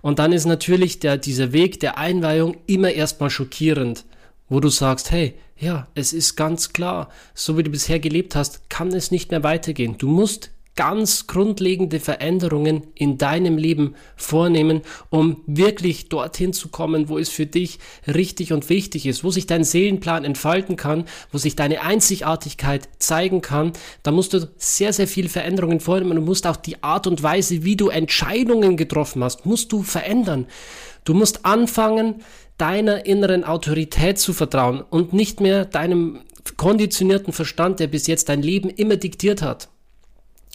Und 0.00 0.18
dann 0.18 0.32
ist 0.32 0.46
natürlich 0.46 0.98
der, 0.98 1.18
dieser 1.18 1.52
Weg 1.52 1.80
der 1.80 1.98
Einweihung 1.98 2.56
immer 2.66 2.90
erstmal 2.90 3.30
schockierend, 3.30 4.04
wo 4.48 4.60
du 4.60 4.68
sagst, 4.68 5.10
hey, 5.10 5.34
ja, 5.58 5.88
es 5.94 6.12
ist 6.12 6.36
ganz 6.36 6.72
klar, 6.72 7.10
so 7.34 7.58
wie 7.58 7.62
du 7.62 7.70
bisher 7.70 8.00
gelebt 8.00 8.34
hast, 8.34 8.70
kann 8.70 8.88
es 8.88 9.10
nicht 9.10 9.30
mehr 9.30 9.42
weitergehen. 9.42 9.96
Du 9.98 10.08
musst 10.08 10.50
ganz 10.76 11.26
grundlegende 11.26 12.00
Veränderungen 12.00 12.86
in 12.94 13.18
deinem 13.18 13.58
Leben 13.58 13.96
vornehmen, 14.16 14.82
um 15.10 15.42
wirklich 15.46 16.08
dorthin 16.08 16.52
zu 16.52 16.68
kommen, 16.68 17.08
wo 17.08 17.18
es 17.18 17.28
für 17.28 17.46
dich 17.46 17.78
richtig 18.06 18.52
und 18.52 18.68
wichtig 18.68 19.06
ist, 19.06 19.24
wo 19.24 19.30
sich 19.30 19.46
dein 19.46 19.64
Seelenplan 19.64 20.24
entfalten 20.24 20.76
kann, 20.76 21.04
wo 21.32 21.38
sich 21.38 21.56
deine 21.56 21.82
Einzigartigkeit 21.82 22.88
zeigen 22.98 23.42
kann. 23.42 23.72
Da 24.02 24.10
musst 24.10 24.32
du 24.32 24.48
sehr, 24.56 24.92
sehr 24.92 25.08
viel 25.08 25.28
Veränderungen 25.28 25.80
vornehmen. 25.80 26.16
Du 26.16 26.22
musst 26.22 26.46
auch 26.46 26.56
die 26.56 26.82
Art 26.82 27.06
und 27.06 27.22
Weise, 27.22 27.64
wie 27.64 27.76
du 27.76 27.88
Entscheidungen 27.88 28.76
getroffen 28.76 29.22
hast, 29.24 29.44
musst 29.46 29.72
du 29.72 29.82
verändern. 29.82 30.46
Du 31.04 31.14
musst 31.14 31.44
anfangen, 31.44 32.22
deiner 32.56 33.06
inneren 33.06 33.42
Autorität 33.42 34.18
zu 34.18 34.32
vertrauen 34.32 34.82
und 34.82 35.12
nicht 35.12 35.40
mehr 35.40 35.64
deinem 35.64 36.20
konditionierten 36.56 37.32
Verstand, 37.32 37.80
der 37.80 37.86
bis 37.86 38.06
jetzt 38.06 38.28
dein 38.28 38.42
Leben 38.42 38.68
immer 38.68 38.96
diktiert 38.96 39.42
hat. 39.42 39.68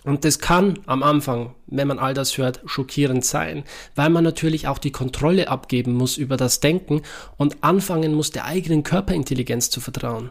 Und 0.06 0.24
das 0.24 0.38
kann 0.38 0.78
am 0.86 1.02
Anfang, 1.02 1.56
wenn 1.66 1.88
man 1.88 1.98
all 1.98 2.14
das 2.14 2.38
hört, 2.38 2.62
schockierend 2.66 3.26
sein, 3.26 3.64
weil 3.96 4.12
man 4.12 4.24
natürlich 4.24 4.68
auch 4.68 4.78
die 4.78 4.92
Kontrolle 4.92 5.48
abgeben 5.48 5.94
muss 5.94 6.18
über 6.18 6.38
das 6.38 6.60
Denken 6.60 7.02
und 7.38 7.64
anfangen 7.64 8.14
muss, 8.14 8.30
der 8.30 8.46
eigenen 8.46 8.84
Körperintelligenz 8.84 9.72
zu 9.72 9.82
vertrauen. 9.82 10.30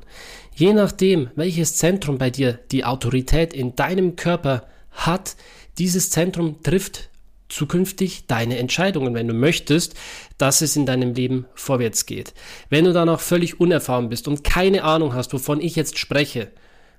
Je 0.54 0.72
nachdem, 0.72 1.28
welches 1.34 1.74
Zentrum 1.76 2.18
bei 2.18 2.30
dir 2.30 2.60
die 2.70 2.84
Autorität 2.84 3.52
in 3.52 3.74
deinem 3.74 4.14
Körper 4.14 4.68
hat, 4.92 5.34
dieses 5.76 6.10
Zentrum 6.10 6.62
trifft 6.62 7.10
zukünftig 7.48 8.26
deine 8.28 8.58
Entscheidungen, 8.58 9.14
wenn 9.14 9.28
du 9.28 9.34
möchtest, 9.34 9.94
dass 10.38 10.60
es 10.60 10.76
in 10.76 10.86
deinem 10.86 11.14
Leben 11.14 11.46
vorwärts 11.54 12.06
geht. 12.06 12.32
Wenn 12.70 12.84
du 12.84 12.92
dann 12.92 13.08
auch 13.08 13.20
völlig 13.20 13.58
unerfahren 13.58 14.08
bist 14.08 14.28
und 14.28 14.44
keine 14.44 14.84
Ahnung 14.84 15.14
hast, 15.14 15.32
wovon 15.32 15.60
ich 15.60 15.74
jetzt 15.74 15.98
spreche, 15.98 16.52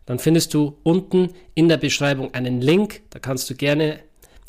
dann 0.05 0.19
findest 0.19 0.53
du 0.53 0.77
unten 0.83 1.29
in 1.53 1.69
der 1.69 1.77
Beschreibung 1.77 2.33
einen 2.33 2.62
Link. 2.62 3.01
Da 3.09 3.19
kannst 3.19 3.50
du 3.50 3.55
gerne 3.55 4.00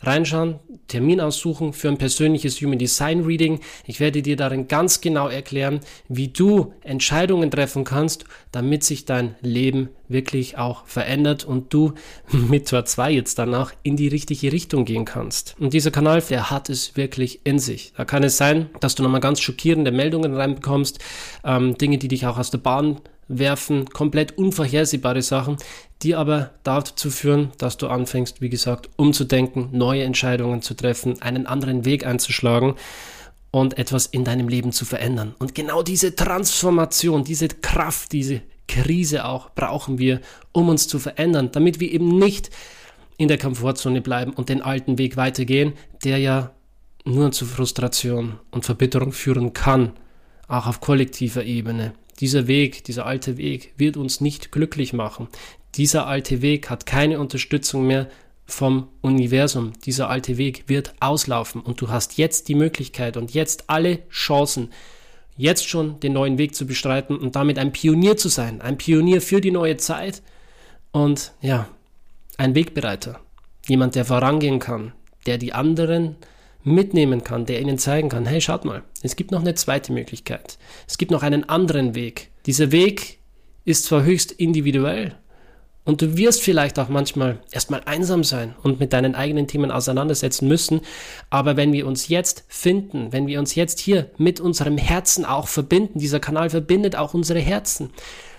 reinschauen, 0.03 0.61
Termin 0.89 1.21
aussuchen 1.21 1.73
für 1.73 1.89
ein 1.89 1.99
persönliches 1.99 2.61
Human 2.61 2.79
Design 2.79 3.25
Reading. 3.25 3.61
Ich 3.87 3.99
werde 3.99 4.23
dir 4.23 4.37
darin 4.37 4.69
ganz 4.69 5.01
genau 5.01 5.29
erklären, 5.29 5.81
wie 6.09 6.29
du 6.29 6.75
Entscheidungen 6.83 7.51
treffen 7.51 7.85
kannst, 7.85 8.25
damit 8.53 8.85
sich 8.85 9.05
dein 9.05 9.35
Leben 9.41 9.89
wirklich 10.09 10.59
auch 10.59 10.87
verändert 10.87 11.45
und 11.45 11.73
du 11.73 11.95
mit 12.31 12.69
Tor 12.69 12.85
2 12.85 13.11
jetzt 13.11 13.39
danach 13.39 13.73
in 13.83 13.97
die 13.97 14.09
richtige 14.09 14.53
Richtung 14.53 14.85
gehen 14.85 15.05
kannst. 15.05 15.57
Und 15.59 15.73
dieser 15.73 15.91
Kanal, 15.91 16.21
der 16.21 16.51
hat 16.51 16.71
es 16.71 16.97
wirklich 16.97 17.41
in 17.45 17.59
sich. 17.59 17.93
Da 17.97 18.05
kann 18.05 18.23
es 18.23 18.37
sein, 18.37 18.71
dass 18.81 18.95
du 18.95 19.03
nochmal 19.03 19.21
ganz 19.21 19.41
schockierende 19.41 19.91
Meldungen 19.91 20.35
reinbekommst, 20.35 20.99
ähm, 21.45 21.77
Dinge, 21.79 21.99
die 21.99 22.09
dich 22.09 22.27
auch 22.27 22.39
aus 22.39 22.51
der 22.51 22.59
Bahn 22.59 23.01
werfen, 23.29 23.87
komplett 23.87 24.39
unvorhersehbare 24.39 25.23
Sachen, 25.23 25.57
die 26.03 26.15
aber 26.15 26.51
dazu 26.63 27.11
führen, 27.11 27.53
dass 27.59 27.77
du 27.77 27.89
anfängst, 27.89 28.41
wie 28.41 28.49
gesagt, 28.49 28.91
umzudenken, 28.97 29.71
neue 29.73 30.05
Entscheidungen 30.05 30.63
zu 30.63 30.75
treffen, 30.75 31.21
einen 31.23 31.47
anderen 31.47 31.85
Weg 31.85 32.07
einzuschlagen 32.07 32.75
und 33.51 33.79
etwas 33.79 34.07
in 34.07 34.25
deinem 34.25 34.49
Leben 34.49 34.73
zu 34.73 34.85
verändern. 34.85 35.35
Und 35.39 35.55
genau 35.55 35.83
diese 35.83 36.15
Transformation, 36.15 37.25
diese 37.25 37.49
Kraft, 37.49 38.13
diese 38.13 38.43
Krise 38.69 39.25
auch 39.25 39.51
brauchen 39.51 39.99
wir, 39.99 40.21
um 40.53 40.69
uns 40.69 40.89
zu 40.89 40.99
verändern, 40.99 41.51
damit 41.53 41.81
wir 41.81 41.91
eben 41.91 42.19
nicht 42.19 42.51
in 43.17 43.29
der 43.29 43.39
Komfortzone 43.39 44.03
bleiben 44.03 44.33
und 44.33 44.49
den 44.49 44.61
alten 44.61 44.99
Weg 44.99 45.17
weitergehen, 45.17 45.73
der 46.05 46.19
ja 46.19 46.51
nur 47.05 47.33
zu 47.33 47.47
Frustration 47.47 48.39
und 48.51 48.65
Verbitterung 48.65 49.13
führen 49.13 49.53
kann, 49.53 49.93
auch 50.49 50.67
auf 50.67 50.81
kollektiver 50.81 51.45
Ebene. 51.45 51.95
Dieser 52.21 52.47
Weg, 52.47 52.85
dieser 52.85 53.07
alte 53.07 53.37
Weg 53.37 53.75
wird 53.77 53.97
uns 53.97 54.21
nicht 54.21 54.53
glücklich 54.53 54.93
machen. 54.93 55.29
Dieser 55.75 56.07
alte 56.07 56.41
Weg 56.41 56.71
hat 56.71 56.87
keine 56.87 57.21
Unterstützung 57.21 57.87
mehr 57.87 58.09
vom 58.47 58.89
Universum. 59.03 59.73
Dieser 59.85 60.09
alte 60.09 60.39
Weg 60.39 60.65
wird 60.69 60.95
auslaufen 61.01 61.61
und 61.61 61.81
du 61.81 61.89
hast 61.89 62.17
jetzt 62.17 62.49
die 62.49 62.55
Möglichkeit 62.55 63.17
und 63.17 63.35
jetzt 63.35 63.69
alle 63.69 64.09
Chancen, 64.09 64.71
jetzt 65.37 65.69
schon 65.69 66.01
den 66.01 66.15
neuen 66.15 66.39
Weg 66.39 66.55
zu 66.55 66.67
bestreiten 66.67 67.19
und 67.19 67.37
damit 67.37 67.59
ein 67.59 67.73
Pionier 67.73 68.17
zu 68.17 68.29
sein, 68.29 68.63
ein 68.63 68.79
Pionier 68.79 69.21
für 69.21 69.41
die 69.41 69.51
neue 69.51 69.77
Zeit 69.77 70.23
und 70.93 71.33
ja, 71.43 71.69
ein 72.39 72.55
Wegbereiter, 72.55 73.21
jemand, 73.67 73.95
der 73.95 74.05
vorangehen 74.05 74.61
kann, 74.61 74.93
der 75.27 75.37
die 75.37 75.53
anderen 75.53 76.17
mitnehmen 76.67 77.23
kann, 77.23 77.47
der 77.47 77.61
ihnen 77.61 77.79
zeigen 77.79 78.09
kann, 78.09 78.27
hey, 78.27 78.41
schaut 78.41 78.65
mal, 78.65 78.83
es 79.03 79.17
gibt 79.17 79.31
noch 79.31 79.41
eine 79.41 79.55
zweite 79.55 79.93
Möglichkeit. 79.93 80.59
Es 80.89 80.99
gibt 80.99 81.13
noch 81.13 81.23
einen 81.23 81.49
anderen 81.49 81.95
Weg. 81.95 82.31
Dieser 82.47 82.73
Weg 82.73 83.19
ist 83.65 83.85
zwar 83.85 84.03
höchst 84.03 84.33
individuell 84.33 85.15
und 85.85 86.03
du 86.03 86.17
wirst 86.17 86.43
vielleicht 86.43 86.79
auch 86.81 86.89
manchmal 86.89 87.39
erstmal 87.53 87.83
einsam 87.87 88.25
sein 88.25 88.57
und 88.65 88.81
mit 88.81 88.93
deinen 88.93 89.15
eigenen 89.15 89.47
Themen 89.47 89.71
auseinandersetzen 89.71 90.49
müssen, 90.49 90.81
aber 91.31 91.57
wenn 91.57 91.73
wir 91.73 91.87
uns 91.87 92.09
jetzt 92.09 92.45
finden, 92.49 93.13
wenn 93.13 93.29
wir 93.29 93.39
uns 93.39 93.55
jetzt 93.55 93.79
hier 93.79 94.11
mit 94.19 94.41
unserem 94.41 94.77
Herzen 94.77 95.25
auch 95.25 95.47
verbinden, 95.47 96.01
dieser 96.01 96.19
Kanal 96.19 96.51
verbindet 96.51 96.97
auch 96.97 97.15
unsere 97.15 97.39
Herzen, 97.39 97.91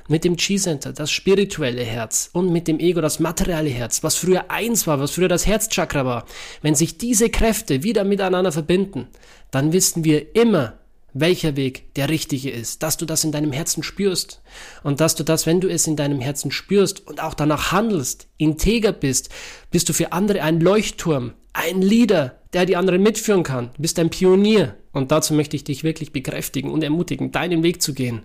mit 0.08 0.24
dem 0.24 0.38
Chi-Center, 0.38 0.94
das 0.94 1.12
spirituelle 1.12 1.84
Herz 1.84 2.30
und 2.34 2.52
mit 2.52 2.68
dem 2.68 2.80
Ego, 2.80 3.02
das 3.02 3.20
materielle 3.20 3.70
Herz, 3.70 4.04
was 4.04 4.16
früher 4.16 4.50
eins 4.50 4.88
war, 4.88 5.00
was 5.00 5.12
früher 5.12 5.28
das 5.28 5.46
Herzchakra 5.46 6.06
war, 6.06 6.26
wenn 6.62 6.76
sich 6.76 6.98
diese 6.98 7.30
Kräfte 7.30 7.84
wieder 7.84 8.04
miteinander 8.04 8.52
verbinden, 8.52 9.08
dann 9.52 9.74
wissen 9.74 10.04
wir 10.04 10.36
immer, 10.36 10.80
welcher 11.14 11.56
Weg 11.56 11.94
der 11.96 12.10
richtige 12.10 12.52
ist, 12.52 12.84
dass 12.84 12.98
du 12.98 13.06
das 13.06 13.24
in 13.24 13.32
deinem 13.32 13.52
Herzen 13.52 13.82
spürst 13.82 14.42
und 14.84 15.00
dass 15.00 15.16
du 15.16 15.24
das, 15.24 15.46
wenn 15.46 15.62
du 15.62 15.68
es 15.68 15.88
in 15.88 15.96
deinem 15.96 16.20
Herzen 16.20 16.52
spürst 16.52 17.08
und 17.08 17.22
auch 17.22 17.34
danach 17.34 17.72
handelst, 17.72 18.28
integer 18.38 18.92
bist, 18.92 19.30
bist 19.72 19.90
du 19.90 19.94
für 19.94 20.12
andere 20.12 20.44
ein 20.44 20.60
Leuchtturm, 20.60 21.34
ein 21.54 21.82
Leader, 21.82 22.36
der 22.54 22.66
die 22.66 22.76
anderen 22.76 23.02
mitführen 23.02 23.44
kann. 23.44 23.72
Du 23.76 23.82
bist 23.82 23.98
ein 24.00 24.10
Pionier. 24.10 24.76
Und 24.92 25.12
dazu 25.12 25.36
möchte 25.36 25.56
ich 25.56 25.64
dich 25.64 25.84
wirklich 25.84 26.12
bekräftigen 26.12 26.72
und 26.72 26.84
ermutigen, 26.84 27.32
deinen 27.32 27.62
Weg 27.62 27.84
zu 27.84 27.94
gehen 27.94 28.24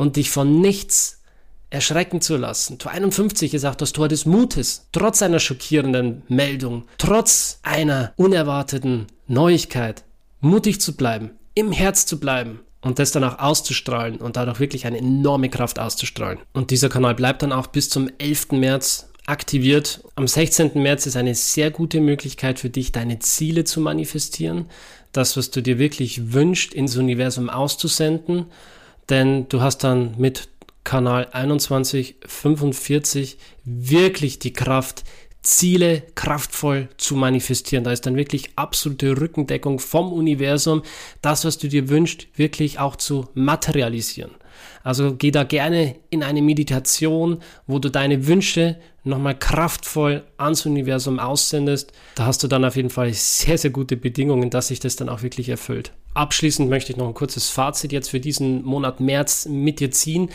und 0.00 0.16
dich 0.16 0.30
von 0.30 0.62
nichts 0.62 1.20
erschrecken 1.68 2.22
zu 2.22 2.38
lassen. 2.38 2.78
Tor 2.78 2.90
51 2.90 3.52
ist 3.52 3.66
auch 3.66 3.74
das 3.74 3.92
Tor 3.92 4.08
des 4.08 4.24
Mutes, 4.24 4.86
trotz 4.92 5.20
einer 5.20 5.40
schockierenden 5.40 6.22
Meldung, 6.26 6.84
trotz 6.96 7.60
einer 7.62 8.14
unerwarteten 8.16 9.08
Neuigkeit, 9.28 10.02
mutig 10.40 10.80
zu 10.80 10.96
bleiben, 10.96 11.32
im 11.52 11.70
Herz 11.70 12.06
zu 12.06 12.18
bleiben 12.18 12.60
und 12.80 12.98
das 12.98 13.12
dann 13.12 13.24
auch 13.24 13.40
auszustrahlen 13.40 14.16
und 14.16 14.36
dadurch 14.36 14.58
wirklich 14.58 14.86
eine 14.86 14.96
enorme 14.96 15.50
Kraft 15.50 15.78
auszustrahlen. 15.78 16.38
Und 16.54 16.70
dieser 16.70 16.88
Kanal 16.88 17.14
bleibt 17.14 17.42
dann 17.42 17.52
auch 17.52 17.66
bis 17.66 17.90
zum 17.90 18.08
11. 18.16 18.52
März 18.52 19.10
aktiviert. 19.26 20.02
Am 20.16 20.26
16. 20.26 20.82
März 20.82 21.04
ist 21.04 21.16
eine 21.16 21.34
sehr 21.34 21.70
gute 21.70 22.00
Möglichkeit 22.00 22.58
für 22.58 22.70
dich, 22.70 22.90
deine 22.90 23.18
Ziele 23.18 23.64
zu 23.64 23.82
manifestieren, 23.82 24.64
das, 25.12 25.36
was 25.36 25.50
du 25.50 25.60
dir 25.60 25.78
wirklich 25.78 26.32
wünscht, 26.32 26.72
ins 26.72 26.96
Universum 26.96 27.50
auszusenden 27.50 28.46
denn 29.10 29.48
du 29.48 29.60
hast 29.60 29.84
dann 29.84 30.14
mit 30.18 30.48
Kanal 30.84 31.28
2145 31.30 33.38
wirklich 33.64 34.38
die 34.38 34.52
Kraft, 34.52 35.04
Ziele 35.42 36.02
kraftvoll 36.14 36.88
zu 36.96 37.16
manifestieren. 37.16 37.84
Da 37.84 37.92
ist 37.92 38.06
dann 38.06 38.16
wirklich 38.16 38.50
absolute 38.56 39.20
Rückendeckung 39.20 39.78
vom 39.78 40.12
Universum, 40.12 40.82
das, 41.22 41.44
was 41.44 41.58
du 41.58 41.68
dir 41.68 41.88
wünschst, 41.88 42.26
wirklich 42.36 42.78
auch 42.78 42.96
zu 42.96 43.28
materialisieren. 43.34 44.32
Also 44.82 45.14
geh 45.14 45.30
da 45.30 45.44
gerne 45.44 45.96
in 46.10 46.22
eine 46.22 46.42
Meditation, 46.42 47.38
wo 47.66 47.78
du 47.78 47.90
deine 47.90 48.26
Wünsche 48.26 48.76
nochmal 49.04 49.38
kraftvoll 49.38 50.24
ans 50.36 50.66
Universum 50.66 51.18
aussendest. 51.18 51.92
Da 52.14 52.26
hast 52.26 52.42
du 52.42 52.48
dann 52.48 52.64
auf 52.64 52.76
jeden 52.76 52.90
Fall 52.90 53.12
sehr, 53.14 53.58
sehr 53.58 53.70
gute 53.70 53.96
Bedingungen, 53.96 54.50
dass 54.50 54.68
sich 54.68 54.80
das 54.80 54.96
dann 54.96 55.08
auch 55.08 55.22
wirklich 55.22 55.48
erfüllt. 55.48 55.92
Abschließend 56.14 56.68
möchte 56.68 56.92
ich 56.92 56.98
noch 56.98 57.06
ein 57.06 57.14
kurzes 57.14 57.48
Fazit 57.48 57.92
jetzt 57.92 58.10
für 58.10 58.20
diesen 58.20 58.64
Monat 58.64 59.00
März 59.00 59.46
mit 59.46 59.80
dir 59.80 59.90
ziehen. 59.90 60.30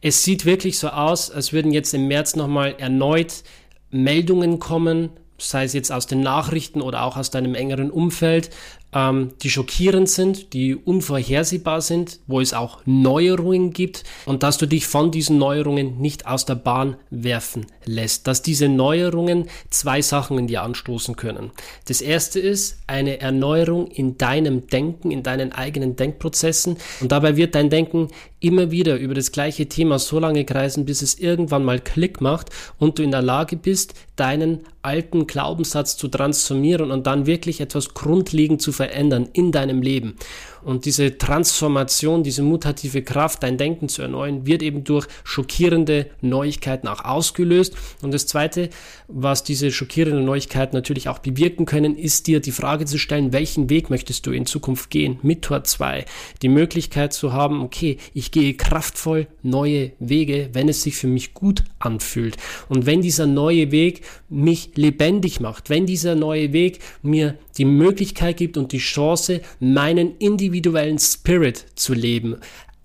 Es 0.00 0.24
sieht 0.24 0.46
wirklich 0.46 0.78
so 0.78 0.88
aus, 0.88 1.30
als 1.30 1.52
würden 1.52 1.72
jetzt 1.72 1.92
im 1.94 2.08
März 2.08 2.34
nochmal 2.34 2.74
erneut 2.78 3.44
Meldungen 3.90 4.58
kommen, 4.58 5.10
sei 5.38 5.64
es 5.64 5.72
jetzt 5.72 5.92
aus 5.92 6.06
den 6.06 6.20
Nachrichten 6.20 6.80
oder 6.80 7.04
auch 7.04 7.16
aus 7.16 7.30
deinem 7.30 7.54
engeren 7.54 7.90
Umfeld, 7.90 8.50
ähm, 8.92 9.30
die 9.42 9.50
schockierend 9.50 10.08
sind, 10.08 10.52
die 10.52 10.74
unvorhersehbar 10.74 11.80
sind, 11.80 12.20
wo 12.26 12.40
es 12.40 12.54
auch 12.54 12.80
Neuerungen 12.86 13.72
gibt 13.72 14.04
und 14.24 14.42
dass 14.42 14.58
du 14.58 14.66
dich 14.66 14.86
von 14.86 15.10
diesen 15.10 15.38
Neuerungen 15.38 15.98
nicht 15.98 16.26
aus 16.26 16.46
der 16.46 16.54
Bahn 16.54 16.96
werfen 17.10 17.66
lässt. 17.84 18.26
Dass 18.26 18.42
diese 18.42 18.68
Neuerungen 18.68 19.48
zwei 19.70 20.00
Sachen 20.00 20.38
in 20.38 20.46
dir 20.46 20.62
anstoßen 20.62 21.16
können. 21.16 21.50
Das 21.86 22.00
erste 22.00 22.40
ist 22.40 22.78
eine 22.86 23.20
Erneuerung 23.20 23.88
in 23.88 24.16
deinem 24.16 24.66
Denken, 24.66 25.10
in 25.10 25.22
deinen 25.22 25.52
eigenen 25.52 25.96
Denkprozessen 25.96 26.78
und 27.00 27.12
dabei 27.12 27.36
wird 27.36 27.54
dein 27.54 27.70
Denken 27.70 28.08
immer 28.40 28.70
wieder 28.70 28.96
über 28.96 29.14
das 29.14 29.32
gleiche 29.32 29.66
Thema 29.66 29.98
so 29.98 30.18
lange 30.18 30.44
kreisen, 30.44 30.84
bis 30.84 31.02
es 31.02 31.18
irgendwann 31.18 31.64
mal 31.64 31.80
Klick 31.80 32.20
macht 32.20 32.50
und 32.78 32.98
du 32.98 33.02
in 33.02 33.10
der 33.10 33.22
Lage 33.22 33.56
bist, 33.56 33.94
deinen 34.16 34.60
alten 34.88 35.26
Glaubenssatz 35.26 35.98
zu 35.98 36.08
transformieren 36.08 36.90
und 36.90 37.06
dann 37.06 37.26
wirklich 37.26 37.60
etwas 37.60 37.92
grundlegend 37.92 38.62
zu 38.62 38.72
verändern 38.72 39.28
in 39.34 39.52
deinem 39.52 39.82
Leben. 39.82 40.16
Und 40.62 40.84
diese 40.84 41.18
Transformation, 41.18 42.22
diese 42.22 42.42
mutative 42.42 43.02
Kraft, 43.02 43.42
dein 43.42 43.58
Denken 43.58 43.88
zu 43.88 44.02
erneuern, 44.02 44.46
wird 44.46 44.62
eben 44.62 44.84
durch 44.84 45.06
schockierende 45.24 46.06
Neuigkeiten 46.20 46.88
auch 46.88 47.04
ausgelöst. 47.04 47.74
Und 48.02 48.12
das 48.12 48.26
Zweite, 48.26 48.70
was 49.08 49.44
diese 49.44 49.70
schockierenden 49.70 50.24
Neuigkeiten 50.24 50.76
natürlich 50.76 51.08
auch 51.08 51.18
bewirken 51.18 51.66
können, 51.66 51.96
ist 51.96 52.26
dir 52.26 52.40
die 52.40 52.52
Frage 52.52 52.84
zu 52.84 52.98
stellen, 52.98 53.32
welchen 53.32 53.70
Weg 53.70 53.90
möchtest 53.90 54.26
du 54.26 54.32
in 54.32 54.46
Zukunft 54.46 54.90
gehen 54.90 55.18
mit 55.22 55.42
Tor 55.42 55.64
2? 55.64 56.04
Die 56.42 56.48
Möglichkeit 56.48 57.12
zu 57.12 57.32
haben, 57.32 57.62
okay, 57.62 57.98
ich 58.14 58.30
gehe 58.30 58.54
kraftvoll 58.54 59.26
neue 59.42 59.92
Wege, 59.98 60.50
wenn 60.52 60.68
es 60.68 60.82
sich 60.82 60.96
für 60.96 61.06
mich 61.06 61.34
gut 61.34 61.64
anfühlt. 61.78 62.36
Und 62.68 62.86
wenn 62.86 63.02
dieser 63.02 63.26
neue 63.26 63.70
Weg 63.70 64.02
mich 64.28 64.70
lebendig 64.74 65.40
macht, 65.40 65.70
wenn 65.70 65.86
dieser 65.86 66.14
neue 66.14 66.52
Weg 66.52 66.80
mir 67.02 67.36
die 67.58 67.64
Möglichkeit 67.64 68.36
gibt 68.36 68.56
und 68.56 68.72
die 68.72 68.78
Chance, 68.78 69.40
meinen 69.60 70.16
individuellen 70.18 70.98
Spirit 70.98 71.66
zu 71.74 71.92
leben. 71.92 72.36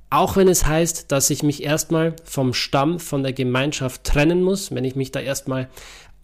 Auch 0.09 0.35
wenn 0.35 0.47
es 0.47 0.65
heißt, 0.65 1.11
dass 1.11 1.29
ich 1.29 1.41
mich 1.41 1.63
erstmal 1.63 2.15
vom 2.23 2.53
Stamm, 2.53 2.99
von 2.99 3.23
der 3.23 3.33
Gemeinschaft 3.33 4.03
trennen 4.03 4.43
muss, 4.43 4.73
wenn 4.73 4.83
ich 4.83 4.95
mich 4.95 5.11
da 5.11 5.19
erstmal 5.19 5.69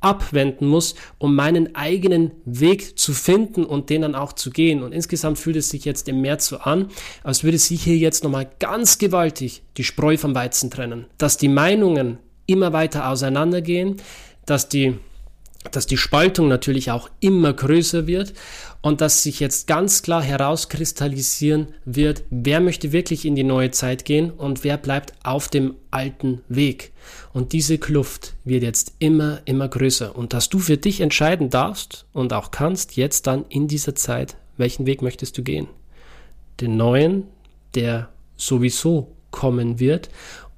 abwenden 0.01 0.67
muss, 0.67 0.95
um 1.17 1.35
meinen 1.35 1.75
eigenen 1.75 2.31
Weg 2.45 2.97
zu 2.97 3.13
finden 3.13 3.65
und 3.65 3.89
den 3.89 4.03
dann 4.03 4.15
auch 4.15 4.33
zu 4.33 4.49
gehen. 4.49 4.83
Und 4.83 4.93
insgesamt 4.93 5.39
fühlt 5.39 5.57
es 5.57 5.69
sich 5.69 5.85
jetzt 5.85 6.07
im 6.07 6.21
März 6.21 6.47
so 6.47 6.57
an, 6.57 6.89
als 7.23 7.43
würde 7.43 7.57
sich 7.57 7.83
hier 7.83 7.97
jetzt 7.97 8.23
nochmal 8.23 8.49
ganz 8.59 8.97
gewaltig 8.97 9.63
die 9.77 9.83
Spreu 9.83 10.17
vom 10.17 10.35
Weizen 10.35 10.71
trennen. 10.71 11.05
Dass 11.17 11.37
die 11.37 11.49
Meinungen 11.49 12.19
immer 12.45 12.73
weiter 12.73 13.09
auseinandergehen, 13.09 13.97
dass 14.45 14.69
die 14.69 14.95
dass 15.71 15.85
die 15.85 15.97
Spaltung 15.97 16.47
natürlich 16.47 16.89
auch 16.89 17.09
immer 17.19 17.51
größer 17.53 18.07
wird 18.07 18.33
und 18.81 19.01
dass 19.01 19.23
sich 19.23 19.41
jetzt 19.41 19.67
ganz 19.67 20.01
klar 20.01 20.23
herauskristallisieren 20.23 21.73
wird, 21.83 22.23
wer 22.29 22.61
möchte 22.61 22.93
wirklich 22.93 23.25
in 23.25 23.35
die 23.35 23.43
neue 23.43 23.71
Zeit 23.71 24.05
gehen 24.05 24.31
und 24.31 24.63
wer 24.63 24.77
bleibt 24.77 25.13
auf 25.23 25.49
dem 25.49 25.75
alten 25.91 26.41
Weg. 26.47 26.93
Und 27.33 27.51
diese 27.51 27.77
Kluft 27.77 28.35
wird 28.45 28.63
jetzt 28.63 28.93
immer, 28.99 29.41
immer 29.45 29.67
größer 29.67 30.15
und 30.15 30.33
dass 30.33 30.49
du 30.49 30.59
für 30.59 30.77
dich 30.77 31.01
entscheiden 31.01 31.49
darfst 31.49 32.05
und 32.13 32.31
auch 32.31 32.51
kannst 32.51 32.95
jetzt 32.95 33.27
dann 33.27 33.45
in 33.49 33.67
dieser 33.67 33.95
Zeit, 33.95 34.37
welchen 34.55 34.85
Weg 34.85 35.01
möchtest 35.01 35.37
du 35.37 35.43
gehen. 35.43 35.67
Den 36.61 36.77
neuen, 36.77 37.25
der 37.75 38.09
sowieso 38.37 39.11
kommen 39.31 39.79
wird 39.79 40.09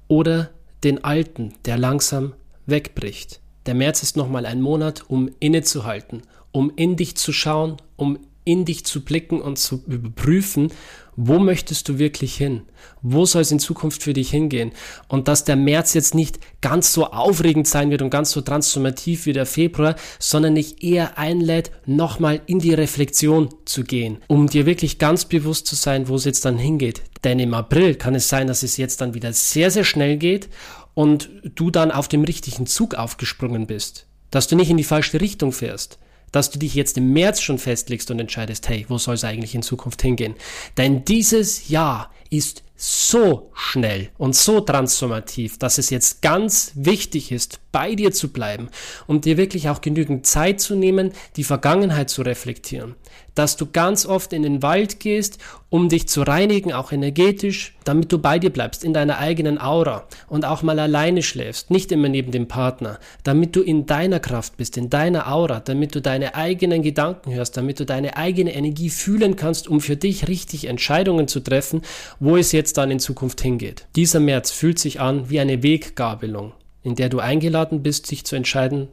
oder 0.06 0.50
den 0.84 1.02
alten, 1.02 1.54
der 1.64 1.76
langsam 1.76 2.34
wegbricht. 2.66 3.41
Der 3.66 3.74
März 3.74 4.02
ist 4.02 4.16
nochmal 4.16 4.46
ein 4.46 4.60
Monat, 4.60 5.04
um 5.08 5.30
innezuhalten, 5.38 6.22
um 6.50 6.72
in 6.74 6.96
dich 6.96 7.16
zu 7.16 7.32
schauen, 7.32 7.76
um 7.96 8.18
in 8.44 8.64
dich 8.64 8.84
zu 8.84 9.04
blicken 9.04 9.40
und 9.40 9.58
zu 9.58 9.82
überprüfen, 9.86 10.72
wo 11.14 11.38
möchtest 11.38 11.88
du 11.88 11.98
wirklich 11.98 12.34
hin? 12.34 12.62
Wo 13.02 13.26
soll 13.26 13.42
es 13.42 13.52
in 13.52 13.58
Zukunft 13.58 14.02
für 14.02 14.14
dich 14.14 14.30
hingehen? 14.30 14.72
Und 15.08 15.28
dass 15.28 15.44
der 15.44 15.56
März 15.56 15.92
jetzt 15.92 16.14
nicht 16.14 16.38
ganz 16.62 16.92
so 16.92 17.06
aufregend 17.06 17.68
sein 17.68 17.90
wird 17.90 18.00
und 18.00 18.08
ganz 18.08 18.30
so 18.30 18.40
transformativ 18.40 19.26
wie 19.26 19.34
der 19.34 19.44
Februar, 19.44 19.94
sondern 20.18 20.54
dich 20.54 20.82
eher 20.82 21.18
einlädt, 21.18 21.70
nochmal 21.84 22.40
in 22.46 22.60
die 22.60 22.72
Reflexion 22.72 23.50
zu 23.66 23.84
gehen, 23.84 24.18
um 24.26 24.46
dir 24.46 24.64
wirklich 24.64 24.98
ganz 24.98 25.26
bewusst 25.26 25.66
zu 25.66 25.74
sein, 25.74 26.08
wo 26.08 26.14
es 26.14 26.24
jetzt 26.24 26.46
dann 26.46 26.56
hingeht. 26.56 27.02
Denn 27.24 27.38
im 27.38 27.54
April 27.54 27.94
kann 27.94 28.14
es 28.14 28.28
sein, 28.28 28.46
dass 28.46 28.62
es 28.62 28.78
jetzt 28.78 29.00
dann 29.00 29.14
wieder 29.14 29.32
sehr, 29.32 29.70
sehr 29.70 29.84
schnell 29.84 30.16
geht 30.16 30.48
und 30.94 31.30
du 31.54 31.70
dann 31.70 31.90
auf 31.90 32.08
dem 32.08 32.24
richtigen 32.24 32.66
Zug 32.66 32.94
aufgesprungen 32.94 33.66
bist, 33.66 34.06
dass 34.30 34.48
du 34.48 34.56
nicht 34.56 34.70
in 34.70 34.76
die 34.76 34.84
falsche 34.84 35.20
Richtung 35.20 35.52
fährst, 35.52 35.98
dass 36.32 36.50
du 36.50 36.58
dich 36.58 36.74
jetzt 36.74 36.96
im 36.96 37.12
März 37.12 37.40
schon 37.40 37.58
festlegst 37.58 38.10
und 38.10 38.18
entscheidest, 38.18 38.68
hey, 38.68 38.86
wo 38.88 38.98
soll 38.98 39.14
es 39.14 39.24
eigentlich 39.24 39.54
in 39.54 39.62
Zukunft 39.62 40.02
hingehen? 40.02 40.34
Denn 40.76 41.04
dieses 41.04 41.68
Jahr 41.68 42.10
ist 42.30 42.62
so 42.74 43.52
schnell 43.54 44.10
und 44.18 44.34
so 44.34 44.60
transformativ, 44.60 45.56
dass 45.58 45.78
es 45.78 45.90
jetzt 45.90 46.20
ganz 46.20 46.72
wichtig 46.74 47.30
ist, 47.30 47.60
bei 47.70 47.94
dir 47.94 48.10
zu 48.10 48.32
bleiben 48.32 48.70
und 49.06 49.24
dir 49.24 49.36
wirklich 49.36 49.68
auch 49.68 49.82
genügend 49.82 50.26
Zeit 50.26 50.60
zu 50.60 50.74
nehmen, 50.74 51.12
die 51.36 51.44
Vergangenheit 51.44 52.10
zu 52.10 52.22
reflektieren. 52.22 52.96
Dass 53.34 53.56
du 53.56 53.66
ganz 53.66 54.06
oft 54.06 54.32
in 54.32 54.42
den 54.42 54.62
Wald 54.62 55.00
gehst, 55.00 55.38
um 55.70 55.88
dich 55.88 56.06
zu 56.06 56.22
reinigen, 56.22 56.72
auch 56.72 56.92
energetisch, 56.92 57.74
damit 57.84 58.12
du 58.12 58.18
bei 58.18 58.38
dir 58.38 58.50
bleibst, 58.50 58.84
in 58.84 58.92
deiner 58.92 59.18
eigenen 59.18 59.58
Aura 59.58 60.06
und 60.28 60.44
auch 60.44 60.62
mal 60.62 60.78
alleine 60.78 61.22
schläfst, 61.22 61.70
nicht 61.70 61.90
immer 61.92 62.10
neben 62.10 62.30
dem 62.30 62.46
Partner, 62.46 62.98
damit 63.24 63.56
du 63.56 63.62
in 63.62 63.86
deiner 63.86 64.20
Kraft 64.20 64.58
bist, 64.58 64.76
in 64.76 64.90
deiner 64.90 65.32
Aura, 65.32 65.60
damit 65.60 65.94
du 65.94 66.02
deine 66.02 66.34
eigenen 66.34 66.82
Gedanken 66.82 67.32
hörst, 67.32 67.56
damit 67.56 67.80
du 67.80 67.86
deine 67.86 68.16
eigene 68.16 68.54
Energie 68.54 68.90
fühlen 68.90 69.36
kannst, 69.36 69.66
um 69.66 69.80
für 69.80 69.96
dich 69.96 70.28
richtig 70.28 70.66
Entscheidungen 70.66 71.26
zu 71.26 71.40
treffen, 71.40 71.82
wo 72.20 72.36
es 72.36 72.52
jetzt 72.52 72.76
dann 72.76 72.90
in 72.90 73.00
Zukunft 73.00 73.40
hingeht. 73.40 73.86
Dieser 73.96 74.20
März 74.20 74.50
fühlt 74.50 74.78
sich 74.78 75.00
an 75.00 75.30
wie 75.30 75.40
eine 75.40 75.62
Weggabelung, 75.62 76.52
in 76.82 76.96
der 76.96 77.08
du 77.08 77.18
eingeladen 77.18 77.82
bist, 77.82 78.06
sich 78.06 78.24
zu 78.24 78.36
entscheiden, 78.36 78.88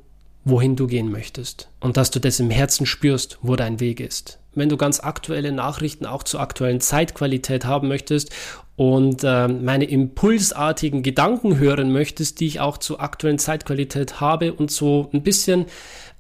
wohin 0.46 0.76
du 0.76 0.88
gehen 0.88 1.12
möchtest. 1.12 1.70
Und 1.80 1.98
dass 1.98 2.12
du 2.12 2.20
das 2.20 2.40
im 2.40 2.50
Herzen 2.50 2.86
spürst, 2.86 3.38
wo 3.42 3.56
dein 3.56 3.80
Weg 3.80 4.00
ist. 4.00 4.40
Wenn 4.56 4.70
du 4.70 4.78
ganz 4.78 5.00
aktuelle 5.00 5.52
Nachrichten 5.52 6.06
auch 6.06 6.24
zur 6.24 6.40
aktuellen 6.40 6.82
Zeitqualität 6.82 7.66
haben 7.66 7.88
möchtest 7.88 8.32
und 8.76 9.24
äh, 9.24 9.48
meine 9.48 9.86
impulsartigen 9.86 11.04
Gedanken 11.04 11.58
hören 11.58 11.92
möchtest, 11.92 12.40
die 12.40 12.48
ich 12.48 12.60
auch 12.60 12.78
zur 12.78 13.02
aktuellen 13.02 13.40
Zeitqualität 13.40 14.22
habe 14.22 14.54
und 14.54 14.72
so 14.72 15.10
ein 15.14 15.22
bisschen 15.22 15.66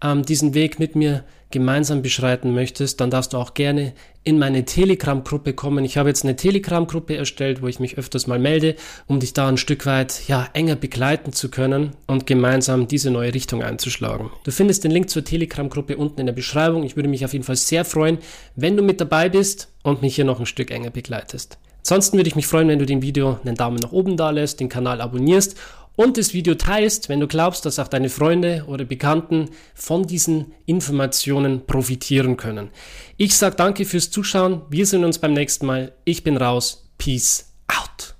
ähm, 0.03 0.23
diesen 0.23 0.53
Weg 0.53 0.79
mit 0.79 0.95
mir 0.95 1.23
gemeinsam 1.51 2.01
beschreiten 2.01 2.53
möchtest, 2.53 3.01
dann 3.01 3.09
darfst 3.09 3.33
du 3.33 3.37
auch 3.37 3.53
gerne 3.53 3.93
in 4.23 4.37
meine 4.37 4.65
Telegram-Gruppe 4.65 5.53
kommen. 5.53 5.83
Ich 5.85 5.97
habe 5.97 6.09
jetzt 6.09 6.23
eine 6.23 6.35
Telegram-Gruppe 6.35 7.15
erstellt, 7.15 7.61
wo 7.61 7.67
ich 7.67 7.79
mich 7.79 7.97
öfters 7.97 8.27
mal 8.27 8.37
melde, 8.37 8.75
um 9.07 9.19
dich 9.19 9.33
da 9.33 9.47
ein 9.47 9.57
Stück 9.57 9.85
weit 9.85 10.27
ja, 10.27 10.47
enger 10.53 10.75
begleiten 10.75 11.33
zu 11.33 11.49
können 11.49 11.91
und 12.05 12.27
gemeinsam 12.27 12.87
diese 12.87 13.09
neue 13.09 13.33
Richtung 13.33 13.63
einzuschlagen. 13.63 14.29
Du 14.43 14.51
findest 14.51 14.83
den 14.83 14.91
Link 14.91 15.09
zur 15.09 15.23
Telegram-Gruppe 15.23 15.97
unten 15.97 16.19
in 16.19 16.27
der 16.27 16.33
Beschreibung. 16.33 16.83
Ich 16.83 16.95
würde 16.95 17.09
mich 17.09 17.25
auf 17.25 17.33
jeden 17.33 17.45
Fall 17.45 17.55
sehr 17.55 17.85
freuen, 17.85 18.19
wenn 18.55 18.77
du 18.77 18.83
mit 18.83 19.01
dabei 19.01 19.29
bist 19.29 19.69
und 19.81 20.01
mich 20.01 20.15
hier 20.15 20.25
noch 20.25 20.39
ein 20.39 20.45
Stück 20.45 20.69
enger 20.69 20.91
begleitest. 20.91 21.57
Ansonsten 21.79 22.17
würde 22.17 22.27
ich 22.27 22.35
mich 22.35 22.45
freuen, 22.45 22.67
wenn 22.67 22.77
du 22.77 22.85
dem 22.85 23.01
Video 23.01 23.39
einen 23.43 23.55
Daumen 23.55 23.77
nach 23.77 23.91
oben 23.91 24.17
da 24.17 24.29
lässt, 24.29 24.59
den 24.59 24.69
Kanal 24.69 25.01
abonnierst 25.01 25.55
und 25.99 26.17
das 26.17 26.33
Video 26.33 26.55
teilst, 26.55 27.09
wenn 27.09 27.19
du 27.19 27.27
glaubst, 27.27 27.65
dass 27.65 27.77
auch 27.77 27.89
deine 27.89 28.07
Freunde 28.07 28.63
oder 28.67 28.85
Bekannten 28.85 29.49
von 29.75 30.07
diesen 30.07 30.53
Informationen 30.65 31.65
profitieren 31.65 32.37
können. 32.37 32.69
Ich 33.17 33.35
sage 33.35 33.57
danke 33.57 33.83
fürs 33.83 34.09
Zuschauen. 34.09 34.61
Wir 34.69 34.85
sehen 34.85 35.03
uns 35.03 35.19
beim 35.19 35.33
nächsten 35.33 35.65
Mal. 35.65 35.91
Ich 36.05 36.23
bin 36.23 36.37
raus. 36.37 36.89
Peace 36.97 37.51